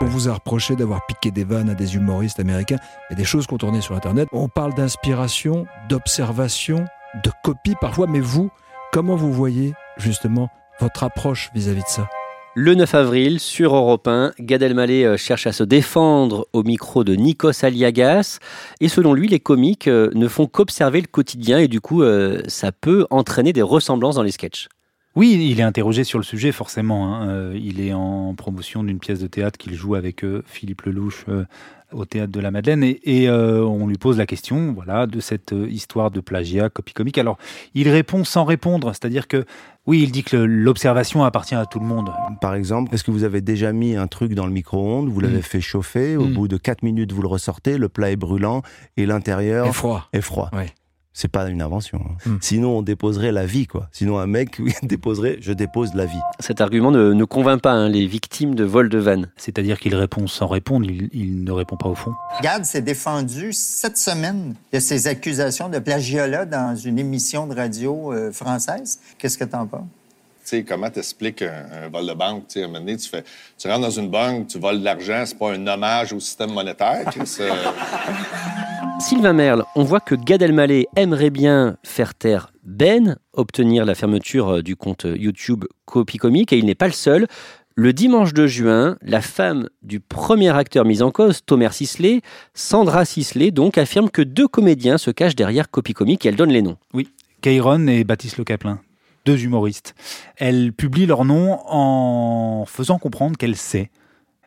On 0.03 0.07
vous 0.07 0.31
a 0.31 0.33
reproché 0.33 0.77
d'avoir 0.77 1.05
piqué 1.05 1.31
des 1.31 1.45
vannes 1.45 1.69
à 1.69 1.75
des 1.75 1.95
humoristes 1.95 2.41
américains 2.41 2.79
et 3.11 3.15
des 3.15 3.25
choses 3.25 3.47
qu'on 3.47 3.59
tournait 3.59 3.83
sur 3.83 3.95
Internet. 3.95 4.29
On 4.33 4.49
parle 4.49 4.73
d'inspiration, 4.73 5.67
d'observation, 5.91 6.87
de 7.23 7.31
copie 7.45 7.75
parfois, 7.79 8.07
mais 8.07 8.21
vous, 8.21 8.51
comment 8.93 9.15
vous 9.15 9.31
voyez 9.31 9.75
justement 9.99 10.49
votre 10.81 11.05
approche 11.05 11.51
vis-à-vis 11.55 11.83
de 11.83 11.89
ça? 11.89 12.09
Le 12.55 12.75
9 12.75 12.95
avril, 12.95 13.41
sur 13.41 13.77
Europe 13.77 14.09
1, 14.09 14.33
Gad 14.41 14.63
Elmaleh 14.63 15.05
euh, 15.05 15.17
cherche 15.19 15.47
à 15.47 15.53
se 15.53 15.63
défendre 15.63 16.49
au 16.53 16.63
micro 16.63 17.05
de 17.05 17.15
Nikos 17.15 17.63
Aliagas. 17.63 18.39
Et 18.81 18.89
selon 18.89 19.13
lui, 19.13 19.29
les 19.29 19.39
comiques 19.39 19.87
euh, 19.87 20.11
ne 20.15 20.29
font 20.29 20.47
qu'observer 20.47 21.03
le 21.03 21.07
quotidien 21.07 21.59
et 21.59 21.69
du 21.69 21.81
coup, 21.81 22.03
euh, 22.03 22.43
ça 22.49 22.73
peut 22.73 23.07
entraîner 23.11 23.53
des 23.53 23.63
ressemblances 23.63 24.17
dans 24.17 24.23
les 24.23 24.33
sketchs. 24.33 24.69
Oui, 25.17 25.49
il 25.51 25.59
est 25.59 25.65
interrogé 25.65 26.05
sur 26.05 26.19
le 26.19 26.25
sujet, 26.25 26.53
forcément. 26.53 27.13
Hein. 27.13 27.29
Euh, 27.29 27.59
il 27.61 27.81
est 27.81 27.93
en 27.93 28.35
promotion 28.35 28.85
d'une 28.85 29.01
pièce 29.01 29.19
de 29.19 29.27
théâtre 29.27 29.59
qu'il 29.59 29.75
joue 29.75 29.97
avec 29.97 30.23
euh, 30.23 30.43
Philippe 30.47 30.83
Lelouch 30.83 31.25
euh, 31.29 31.45
au 31.91 32.05
théâtre 32.05 32.31
de 32.31 32.39
la 32.39 32.53
Madeleine 32.53 32.85
et, 32.85 33.29
on 33.29 33.89
lui 33.89 33.99
pose 33.99 34.17
la 34.17 34.27
question 34.27 34.73
voilà, 34.73 35.09
de 35.09 35.19
cette 35.19 35.53
histoire 35.69 36.13
de 36.13 36.21
plagiat, 36.21 36.71
copie 36.71 36.93
comique. 36.93 37.19
Alors, 37.19 37.37
il 37.75 37.89
répond 37.89 38.23
sans 38.23 38.45
répondre, 38.45 38.91
c'est-à-dire 38.91 39.27
que 39.27 39.45
oui, 39.87 40.03
il 40.05 40.13
dit 40.13 40.23
que 40.23 40.37
l'observation 40.37 41.25
appartient 41.25 41.57
à 41.57 41.67
tout 41.67 41.81
le 41.81 41.87
monde. 41.87 42.13
Par 42.41 42.55
exemple, 42.55 42.95
est-ce 42.95 43.03
que 43.03 43.11
vous 43.11 43.25
avez 43.25 43.41
déjà 43.41 43.73
mis 43.73 43.97
un 43.97 44.07
truc 44.07 44.35
dans 44.35 44.47
le 44.47 44.53
micro-ondes, 44.53 45.09
vous 45.09 45.19
l'avez 45.19 45.39
mm. 45.39 45.43
fait 45.43 45.61
chauffer, 45.61 46.17
au 46.17 46.27
mm. 46.27 46.33
bout 46.33 46.47
de 46.47 46.59
4 46.59 46.85
minutes 46.85 47.11
vous 47.11 47.23
le 47.23 47.29
ressortez, 47.29 47.77
le 47.77 47.89
plat 47.89 48.13
est 48.13 48.17
brûlant 48.17 48.63
et 48.97 49.05
l'intérieur 49.05 49.67
est 49.67 49.73
froid. 49.73 50.09
Est 50.13 50.21
froid 50.21 50.49
c'est 51.13 51.31
pas 51.31 51.49
une 51.49 51.63
invention. 51.63 52.01
Hein. 52.05 52.17
Hmm. 52.31 52.39
Sinon, 52.41 52.79
on 52.79 52.83
déposerait 52.83 53.33
la 53.33 53.47
vie, 53.47 53.67
quoi. 53.67 53.89
Sinon, 53.93 54.19
un 54.19 54.27
mec 54.27 54.61
déposerait, 54.83 55.39
je 55.41 55.53
dépose 55.53 55.95
la 55.95 56.07
vie. 56.07 56.21
Cet 56.39 56.61
argument 56.61 56.91
ne, 56.91 57.25
convainc 57.25 57.61
pas 57.61 57.73
hein, 57.73 57.89
les 57.89 58.07
victimes 58.07 58.55
de 58.55 58.65
vol 58.65 58.89
de 58.89 58.99
vannes. 58.99 59.31
C'est-à-dire 59.37 59.79
qu'il 59.79 59.95
répond 59.95 60.27
sans 60.27 60.47
répondre, 60.47 60.87
il, 61.13 61.45
ne 61.45 61.53
répond 61.53 61.77
pas 61.77 61.89
au 61.89 61.95
fond. 61.95 62.13
Gad 62.43 62.65
s'est 62.65 62.83
défendu 62.83 63.53
cette 63.53 63.99
semaine 63.99 64.55
de 64.73 64.79
ces 64.79 65.07
accusations 65.07 65.69
de 65.69 65.79
plagiat 65.79 66.45
dans 66.47 66.77
une 66.77 66.99
émission 66.99 67.47
de 67.47 67.55
radio 67.55 68.13
euh, 68.13 68.33
française. 68.33 69.01
Qu'est-ce 69.19 69.39
que 69.39 69.45
t'en 69.45 69.67
penses? 69.67 69.87
sais, 70.51 70.65
comment 70.65 70.91
t'expliques 70.91 71.43
un, 71.43 71.85
un, 71.85 71.89
vol 71.89 72.07
de 72.07 72.15
banque? 72.15 72.49
Tu 72.49 72.55
sais, 72.55 72.65
un 72.65 72.67
moment 72.67 72.81
donné, 72.81 72.97
tu, 72.97 73.09
fais, 73.09 73.25
tu 73.57 73.69
rentres 73.69 73.83
dans 73.83 73.91
une 73.91 74.11
banque, 74.11 74.49
tu 74.49 74.59
voles 74.59 74.81
de 74.81 74.85
l'argent, 74.85 75.23
c'est 75.25 75.39
pas 75.39 75.53
un 75.53 75.67
hommage 75.67 76.13
au 76.13 76.21
système 76.21 76.53
monétaire. 76.53 77.05
Sylvain 79.01 79.33
Merle, 79.33 79.65
on 79.77 79.83
voit 79.83 80.01
que 80.01 80.15
Gad 80.15 80.43
Elmaleh 80.43 80.87
aimerait 80.95 81.31
bien 81.31 81.79
faire 81.83 82.15
taire 82.15 82.53
Ben, 82.63 83.17
obtenir 83.33 83.87
la 83.87 83.95
fermeture 83.95 84.57
euh, 84.57 84.63
du 84.63 84.77
compte 84.77 85.07
YouTube 85.17 85.65
Copy 85.87 86.19
Comique, 86.19 86.53
et 86.53 86.59
il 86.59 86.67
n'est 86.67 86.75
pas 86.75 86.87
le 86.87 86.93
seul. 86.93 87.27
Le 87.75 87.95
dimanche 87.95 88.35
2 88.35 88.47
juin, 88.47 88.99
la 89.01 89.23
femme 89.23 89.71
du 89.83 90.01
premier 90.01 90.51
acteur 90.51 90.85
mis 90.85 91.01
en 91.01 91.11
cause, 91.11 91.41
Thomas 91.45 91.71
Sisley, 91.71 92.21
Sandra 92.53 93.07
Sisley, 93.07 93.51
donc, 93.51 93.79
affirme 93.79 94.11
que 94.11 94.21
deux 94.21 94.47
comédiens 94.47 94.99
se 94.99 95.11
cachent 95.11 95.37
derrière 95.37 95.71
Copy 95.71 95.95
Comique 95.95 96.27
et 96.27 96.29
elle 96.29 96.37
donne 96.37 96.53
les 96.53 96.63
noms. 96.63 96.77
Oui, 96.93 97.09
Kairon 97.41 97.87
et 97.87 98.05
Baptiste 98.05 98.37
Le 98.37 98.45
Caplin 98.45 98.81
deux 99.27 99.45
humoristes. 99.45 99.95
Elle 100.37 100.73
publie 100.73 101.05
leur 101.05 101.27
nom 101.27 101.59
en 101.67 102.65
faisant 102.67 102.99
comprendre 102.99 103.37
qu'elle 103.37 103.57
sait. 103.57 103.91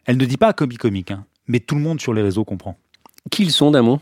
Elle 0.05 0.17
ne 0.17 0.25
dit 0.25 0.37
pas 0.37 0.51
Copy 0.53 0.77
Comique, 0.77 1.11
hein, 1.11 1.25
mais 1.47 1.59
tout 1.59 1.75
le 1.75 1.81
monde 1.81 2.01
sur 2.01 2.13
les 2.13 2.21
réseaux 2.21 2.43
comprend. 2.43 2.75
Qui 3.29 3.43
ils 3.43 3.51
sont 3.51 3.71
d'un 3.71 3.83
mot? 3.83 3.99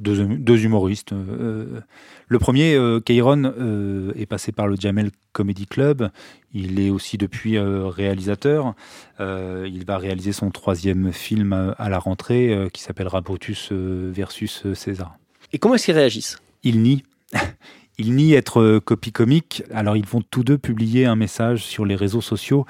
Deux, 0.00 0.64
humoristes. 0.64 1.12
Euh, 1.12 1.80
le 2.28 2.38
premier, 2.38 2.74
euh, 2.74 3.00
euh, 3.08 4.12
est 4.16 4.26
passé 4.26 4.52
par 4.52 4.66
le 4.66 4.76
Jamel 4.76 5.10
Comedy 5.32 5.66
Club. 5.66 6.10
Il 6.52 6.80
est 6.80 6.90
aussi 6.90 7.18
depuis 7.18 7.56
euh, 7.56 7.86
réalisateur. 7.86 8.74
il 9.20 9.84
va 9.86 9.98
réaliser 9.98 10.32
son 10.32 10.50
troisième 10.50 11.12
film 11.12 11.74
à 11.78 11.88
la 11.88 11.98
rentrée 11.98 12.68
qui 12.72 12.82
s'appellera 12.82 13.20
Brutus 13.20 13.72
versus 13.72 14.72
César. 14.74 15.16
Et 15.52 15.58
comment 15.58 15.74
est-ce 15.74 15.86
qu'ils 15.86 15.94
réagissent? 15.94 16.38
Ils 16.62 16.82
nient. 16.82 17.02
Ils 17.96 18.16
nient 18.16 18.34
être 18.34 18.80
copie 18.80 19.12
comique. 19.12 19.62
Alors 19.72 19.96
ils 19.96 20.04
vont 20.06 20.20
tous 20.20 20.42
deux 20.42 20.58
publier 20.58 21.06
un 21.06 21.14
message 21.14 21.62
sur 21.62 21.84
les 21.84 21.94
réseaux 21.94 22.20
sociaux. 22.20 22.66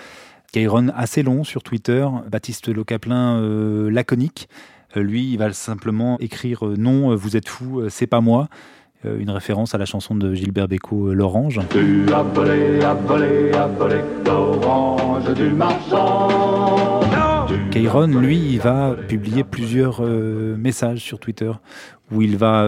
Kairon 0.52 0.88
assez 0.94 1.22
long 1.22 1.44
sur 1.44 1.62
Twitter, 1.62 2.06
Baptiste 2.30 2.68
Le 2.68 2.84
Caplin 2.84 3.40
laconique. 3.88 4.48
Euh, 4.96 5.02
lui, 5.02 5.32
il 5.32 5.38
va 5.38 5.52
simplement 5.52 6.18
écrire 6.20 6.66
euh, 6.66 6.74
non, 6.76 7.10
euh, 7.10 7.14
vous 7.14 7.36
êtes 7.36 7.48
fou, 7.48 7.82
c'est 7.88 8.06
pas 8.06 8.20
moi 8.20 8.48
une 9.20 9.28
référence 9.28 9.74
à 9.74 9.78
la 9.78 9.84
chanson 9.84 10.14
de 10.14 10.32
Gilbert 10.32 10.66
Bécaud, 10.66 11.12
L'Orange. 11.12 11.60
Tu 11.68 12.06
as 12.10 12.22
volé, 12.22 12.82
as 12.82 12.94
volé, 12.94 13.52
as 13.52 13.66
volé 13.66 13.96
l'orange 14.24 15.34
du 15.34 15.50
marchand. 15.50 17.00
Kairon, 17.70 18.06
lui, 18.06 18.38
il 18.38 18.60
va 18.60 18.96
publier 19.06 19.44
plusieurs 19.44 20.00
messages 20.00 21.00
sur 21.00 21.18
Twitter 21.18 21.52
où 22.10 22.22
il 22.22 22.38
va 22.38 22.66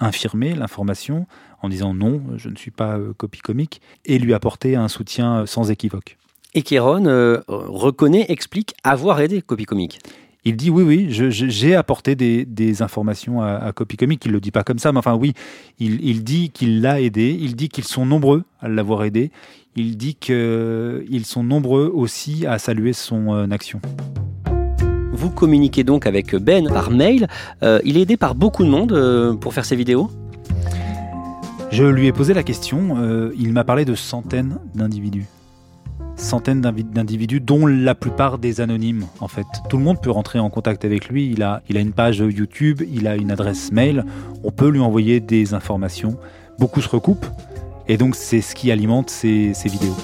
infirmer 0.00 0.56
l'information 0.56 1.28
en 1.62 1.68
disant 1.68 1.94
non, 1.94 2.20
je 2.36 2.48
ne 2.48 2.56
suis 2.56 2.72
pas 2.72 2.98
copie 3.16 3.38
comique 3.38 3.80
et 4.04 4.18
lui 4.18 4.34
apporter 4.34 4.74
un 4.74 4.88
soutien 4.88 5.46
sans 5.46 5.70
équivoque. 5.70 6.18
Et 6.54 6.62
Kairon 6.62 7.04
reconnaît, 7.46 8.26
explique 8.28 8.74
avoir 8.82 9.20
aidé 9.20 9.40
copie 9.40 9.66
comique 9.66 10.00
il 10.46 10.56
dit 10.56 10.68
oui, 10.68 10.82
oui, 10.82 11.06
j'ai 11.08 11.74
apporté 11.74 12.14
des, 12.16 12.82
informations 12.82 13.40
à, 13.40 13.52
à 13.54 13.72
Copy 13.72 13.96
Comic. 13.96 14.24
Il 14.26 14.32
le 14.32 14.40
dit 14.40 14.50
pas 14.50 14.62
comme 14.62 14.78
ça, 14.78 14.92
mais 14.92 14.98
enfin 14.98 15.14
oui, 15.14 15.32
il, 15.78 16.22
dit 16.22 16.50
qu'il 16.50 16.82
l'a 16.82 17.00
aidé. 17.00 17.36
Il 17.40 17.56
dit 17.56 17.68
qu'ils 17.68 17.84
sont 17.84 18.04
nombreux 18.04 18.44
à 18.60 18.68
l'avoir 18.68 19.04
aidé. 19.04 19.30
Il 19.76 19.96
dit 19.96 20.14
qu'ils 20.14 21.24
sont 21.24 21.42
nombreux 21.42 21.90
aussi 21.92 22.46
à 22.46 22.58
saluer 22.58 22.92
son 22.92 23.34
euh, 23.34 23.46
action. 23.50 23.80
Vous 25.12 25.30
communiquez 25.30 25.82
donc 25.82 26.06
avec 26.06 26.34
Ben 26.36 26.68
par 26.68 26.90
mail. 26.90 27.26
Euh, 27.62 27.80
il 27.84 27.96
est 27.96 28.02
aidé 28.02 28.16
par 28.16 28.34
beaucoup 28.34 28.64
de 28.64 28.68
monde 28.68 28.92
euh, 28.92 29.34
pour 29.34 29.54
faire 29.54 29.64
ses 29.64 29.76
vidéos? 29.76 30.10
Je 31.70 31.84
lui 31.84 32.06
ai 32.06 32.12
posé 32.12 32.34
la 32.34 32.42
question. 32.42 33.32
il 33.36 33.52
m'a 33.52 33.64
parlé 33.64 33.84
de 33.84 33.96
centaines 33.96 34.58
d'individus 34.74 35.26
centaines 36.16 36.60
d'individus, 36.60 37.40
dont 37.40 37.66
la 37.66 37.94
plupart 37.94 38.38
des 38.38 38.60
anonymes 38.60 39.06
en 39.20 39.28
fait. 39.28 39.46
Tout 39.68 39.76
le 39.76 39.82
monde 39.82 40.00
peut 40.00 40.10
rentrer 40.10 40.38
en 40.38 40.50
contact 40.50 40.84
avec 40.84 41.08
lui, 41.08 41.30
il 41.30 41.42
a, 41.42 41.62
il 41.68 41.76
a 41.76 41.80
une 41.80 41.92
page 41.92 42.18
YouTube, 42.18 42.82
il 42.92 43.06
a 43.06 43.16
une 43.16 43.30
adresse 43.30 43.72
mail, 43.72 44.04
on 44.42 44.50
peut 44.50 44.68
lui 44.68 44.80
envoyer 44.80 45.20
des 45.20 45.54
informations. 45.54 46.16
Beaucoup 46.58 46.80
se 46.80 46.88
recoupent 46.88 47.26
et 47.88 47.96
donc 47.96 48.16
c'est 48.16 48.40
ce 48.40 48.54
qui 48.54 48.70
alimente 48.70 49.10
ces, 49.10 49.52
vidéos. 49.64 49.96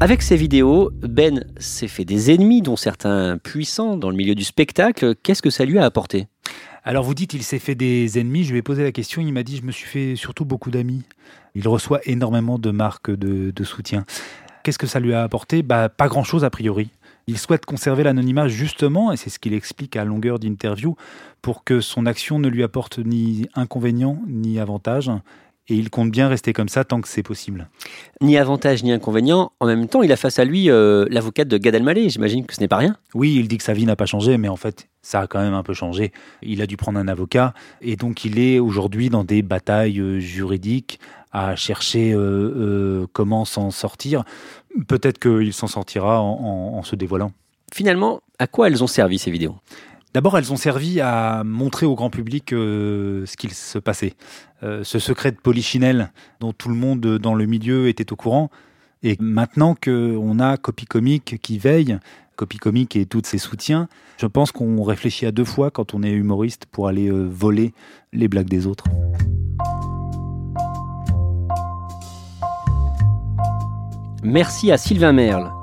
Avec 0.00 0.22
ces 0.22 0.36
vidéos, 0.36 0.90
Ben 1.02 1.44
s'est 1.58 1.88
fait 1.88 2.04
des 2.04 2.30
ennemis, 2.30 2.62
dont 2.62 2.76
certains 2.76 3.38
puissants 3.38 3.96
dans 3.96 4.10
le 4.10 4.16
milieu 4.16 4.34
du 4.34 4.44
spectacle. 4.44 5.14
Qu'est-ce 5.22 5.42
que 5.42 5.50
ça 5.50 5.64
lui 5.64 5.78
a 5.78 5.84
apporté? 5.84 6.26
Alors 6.84 7.02
vous 7.02 7.14
dites 7.14 7.34
il 7.34 7.42
s'est 7.42 7.58
fait 7.58 7.74
des 7.74 8.18
ennemis, 8.20 8.44
je 8.44 8.52
lui 8.52 8.58
ai 8.60 8.62
posé 8.62 8.84
la 8.84 8.92
question, 8.92 9.20
il 9.20 9.32
m'a 9.32 9.42
dit 9.42 9.56
je 9.56 9.62
me 9.62 9.72
suis 9.72 9.88
fait 9.88 10.14
surtout 10.14 10.44
beaucoup 10.44 10.70
d'amis. 10.70 11.02
Il 11.56 11.66
reçoit 11.66 12.00
énormément 12.04 12.58
de 12.58 12.70
marques 12.70 13.10
de, 13.10 13.50
de 13.50 13.64
soutien. 13.64 14.04
Qu'est-ce 14.66 14.78
que 14.78 14.88
ça 14.88 14.98
lui 14.98 15.14
a 15.14 15.22
apporté 15.22 15.62
bah, 15.62 15.88
Pas 15.88 16.08
grand-chose 16.08 16.42
a 16.42 16.50
priori. 16.50 16.90
Il 17.28 17.38
souhaite 17.38 17.64
conserver 17.64 18.02
l'anonymat 18.02 18.48
justement, 18.48 19.12
et 19.12 19.16
c'est 19.16 19.30
ce 19.30 19.38
qu'il 19.38 19.54
explique 19.54 19.94
à 19.94 20.04
longueur 20.04 20.40
d'interview, 20.40 20.96
pour 21.40 21.62
que 21.62 21.80
son 21.80 22.04
action 22.04 22.40
ne 22.40 22.48
lui 22.48 22.64
apporte 22.64 22.98
ni 22.98 23.46
inconvénient 23.54 24.20
ni 24.26 24.58
avantage. 24.58 25.08
Et 25.68 25.74
il 25.74 25.90
compte 25.90 26.10
bien 26.10 26.28
rester 26.28 26.52
comme 26.52 26.68
ça 26.68 26.84
tant 26.84 27.00
que 27.00 27.08
c'est 27.08 27.22
possible. 27.22 27.68
Ni 28.20 28.38
avantage 28.38 28.84
ni 28.84 28.92
inconvénient. 28.92 29.50
En 29.58 29.66
même 29.66 29.88
temps, 29.88 30.02
il 30.02 30.12
a 30.12 30.16
face 30.16 30.38
à 30.38 30.44
lui 30.44 30.70
euh, 30.70 31.06
l'avocate 31.10 31.48
de 31.48 31.58
Gad 31.58 31.74
Elmaleh. 31.74 32.08
J'imagine 32.08 32.46
que 32.46 32.54
ce 32.54 32.60
n'est 32.60 32.68
pas 32.68 32.76
rien. 32.76 32.96
Oui, 33.14 33.34
il 33.36 33.48
dit 33.48 33.58
que 33.58 33.64
sa 33.64 33.72
vie 33.72 33.84
n'a 33.84 33.96
pas 33.96 34.06
changé, 34.06 34.38
mais 34.38 34.48
en 34.48 34.56
fait, 34.56 34.88
ça 35.02 35.20
a 35.20 35.26
quand 35.26 35.40
même 35.40 35.54
un 35.54 35.62
peu 35.62 35.74
changé. 35.74 36.12
Il 36.42 36.60
a 36.62 36.66
dû 36.66 36.76
prendre 36.76 36.98
un 36.98 37.08
avocat, 37.08 37.54
et 37.80 37.96
donc 37.96 38.24
il 38.24 38.38
est 38.38 38.58
aujourd'hui 38.58 39.08
dans 39.08 39.24
des 39.24 39.42
batailles 39.42 40.00
euh, 40.00 40.18
juridiques 40.18 40.98
à 41.32 41.54
chercher 41.54 42.12
euh, 42.12 42.18
euh, 42.18 43.06
comment 43.12 43.44
s'en 43.44 43.70
sortir. 43.70 44.24
Peut-être 44.88 45.18
qu'il 45.18 45.52
s'en 45.52 45.66
sortira 45.66 46.20
en, 46.20 46.82
se 46.82 46.96
dévoilant. 46.96 47.32
Finalement, 47.72 48.20
à 48.38 48.46
quoi 48.46 48.68
elles 48.68 48.82
ont 48.82 48.86
servi 48.86 49.18
ces 49.18 49.30
vidéos? 49.30 49.56
D'abord, 50.14 50.38
elles 50.38 50.52
ont 50.52 50.56
servi 50.56 51.00
à 51.00 51.42
montrer 51.44 51.84
au 51.84 51.94
grand 51.94 52.10
public 52.10 52.52
euh, 52.52 53.26
ce 53.26 53.36
qu'il 53.36 53.52
se 53.52 53.78
passait. 53.78 54.14
ce 54.62 54.98
secret 54.98 55.32
de 55.32 55.36
Polichinelle, 55.36 56.10
dont 56.40 56.52
tout 56.52 56.68
le 56.68 56.74
monde 56.74 57.18
dans 57.18 57.34
le 57.34 57.46
milieu 57.46 57.88
était 57.88 58.12
au 58.12 58.16
courant, 58.16 58.50
Et 59.02 59.16
maintenant 59.20 59.74
qu'on 59.74 60.38
a 60.38 60.56
Copy 60.56 60.86
Comique 60.86 61.38
qui 61.42 61.58
veille, 61.58 61.98
Copy 62.36 62.58
Comique 62.58 62.96
et 62.96 63.06
tous 63.06 63.22
ses 63.24 63.38
soutiens, 63.38 63.88
je 64.18 64.26
pense 64.26 64.52
qu'on 64.52 64.82
réfléchit 64.82 65.26
à 65.26 65.32
deux 65.32 65.44
fois 65.44 65.70
quand 65.70 65.94
on 65.94 66.02
est 66.02 66.12
humoriste 66.12 66.66
pour 66.66 66.86
aller 66.86 67.08
euh, 67.08 67.24
voler 67.24 67.72
les 68.12 68.28
blagues 68.28 68.48
des 68.48 68.66
autres. 68.66 68.84
Merci 74.22 74.70
à 74.70 74.76
Sylvain 74.76 75.12
Merle. 75.12 75.55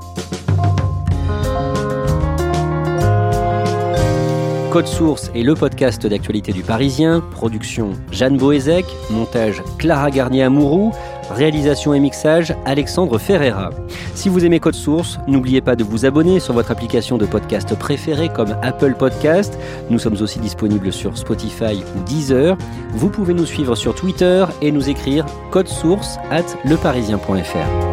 Code 4.73 4.87
Source 4.87 5.29
est 5.35 5.43
le 5.43 5.53
podcast 5.53 6.07
d'actualité 6.07 6.51
du 6.51 6.63
Parisien. 6.63 7.19
Production 7.19 7.91
Jeanne 8.11 8.37
Boézek. 8.37 8.87
Montage 9.11 9.61
Clara 9.77 10.09
Garnier-Amouroux. 10.09 10.91
Réalisation 11.29 11.93
et 11.93 11.99
mixage 11.99 12.55
Alexandre 12.65 13.19
Ferreira. 13.19 13.69
Si 14.15 14.29
vous 14.29 14.43
aimez 14.43 14.59
Code 14.59 14.73
Source, 14.73 15.19
n'oubliez 15.27 15.61
pas 15.61 15.75
de 15.75 15.83
vous 15.83 16.07
abonner 16.07 16.39
sur 16.39 16.55
votre 16.55 16.71
application 16.71 17.19
de 17.19 17.27
podcast 17.27 17.77
préférée 17.77 18.29
comme 18.29 18.57
Apple 18.63 18.95
Podcast. 18.97 19.59
Nous 19.91 19.99
sommes 19.99 20.19
aussi 20.19 20.39
disponibles 20.39 20.91
sur 20.91 21.19
Spotify 21.19 21.83
ou 21.95 22.03
Deezer. 22.05 22.57
Vous 22.93 23.09
pouvez 23.09 23.35
nous 23.35 23.45
suivre 23.45 23.75
sur 23.75 23.93
Twitter 23.93 24.43
et 24.63 24.71
nous 24.71 24.89
écrire 24.89 25.23
code 25.51 25.67
source 25.67 26.17
at 26.31 26.45
leparisien.fr. 26.65 27.92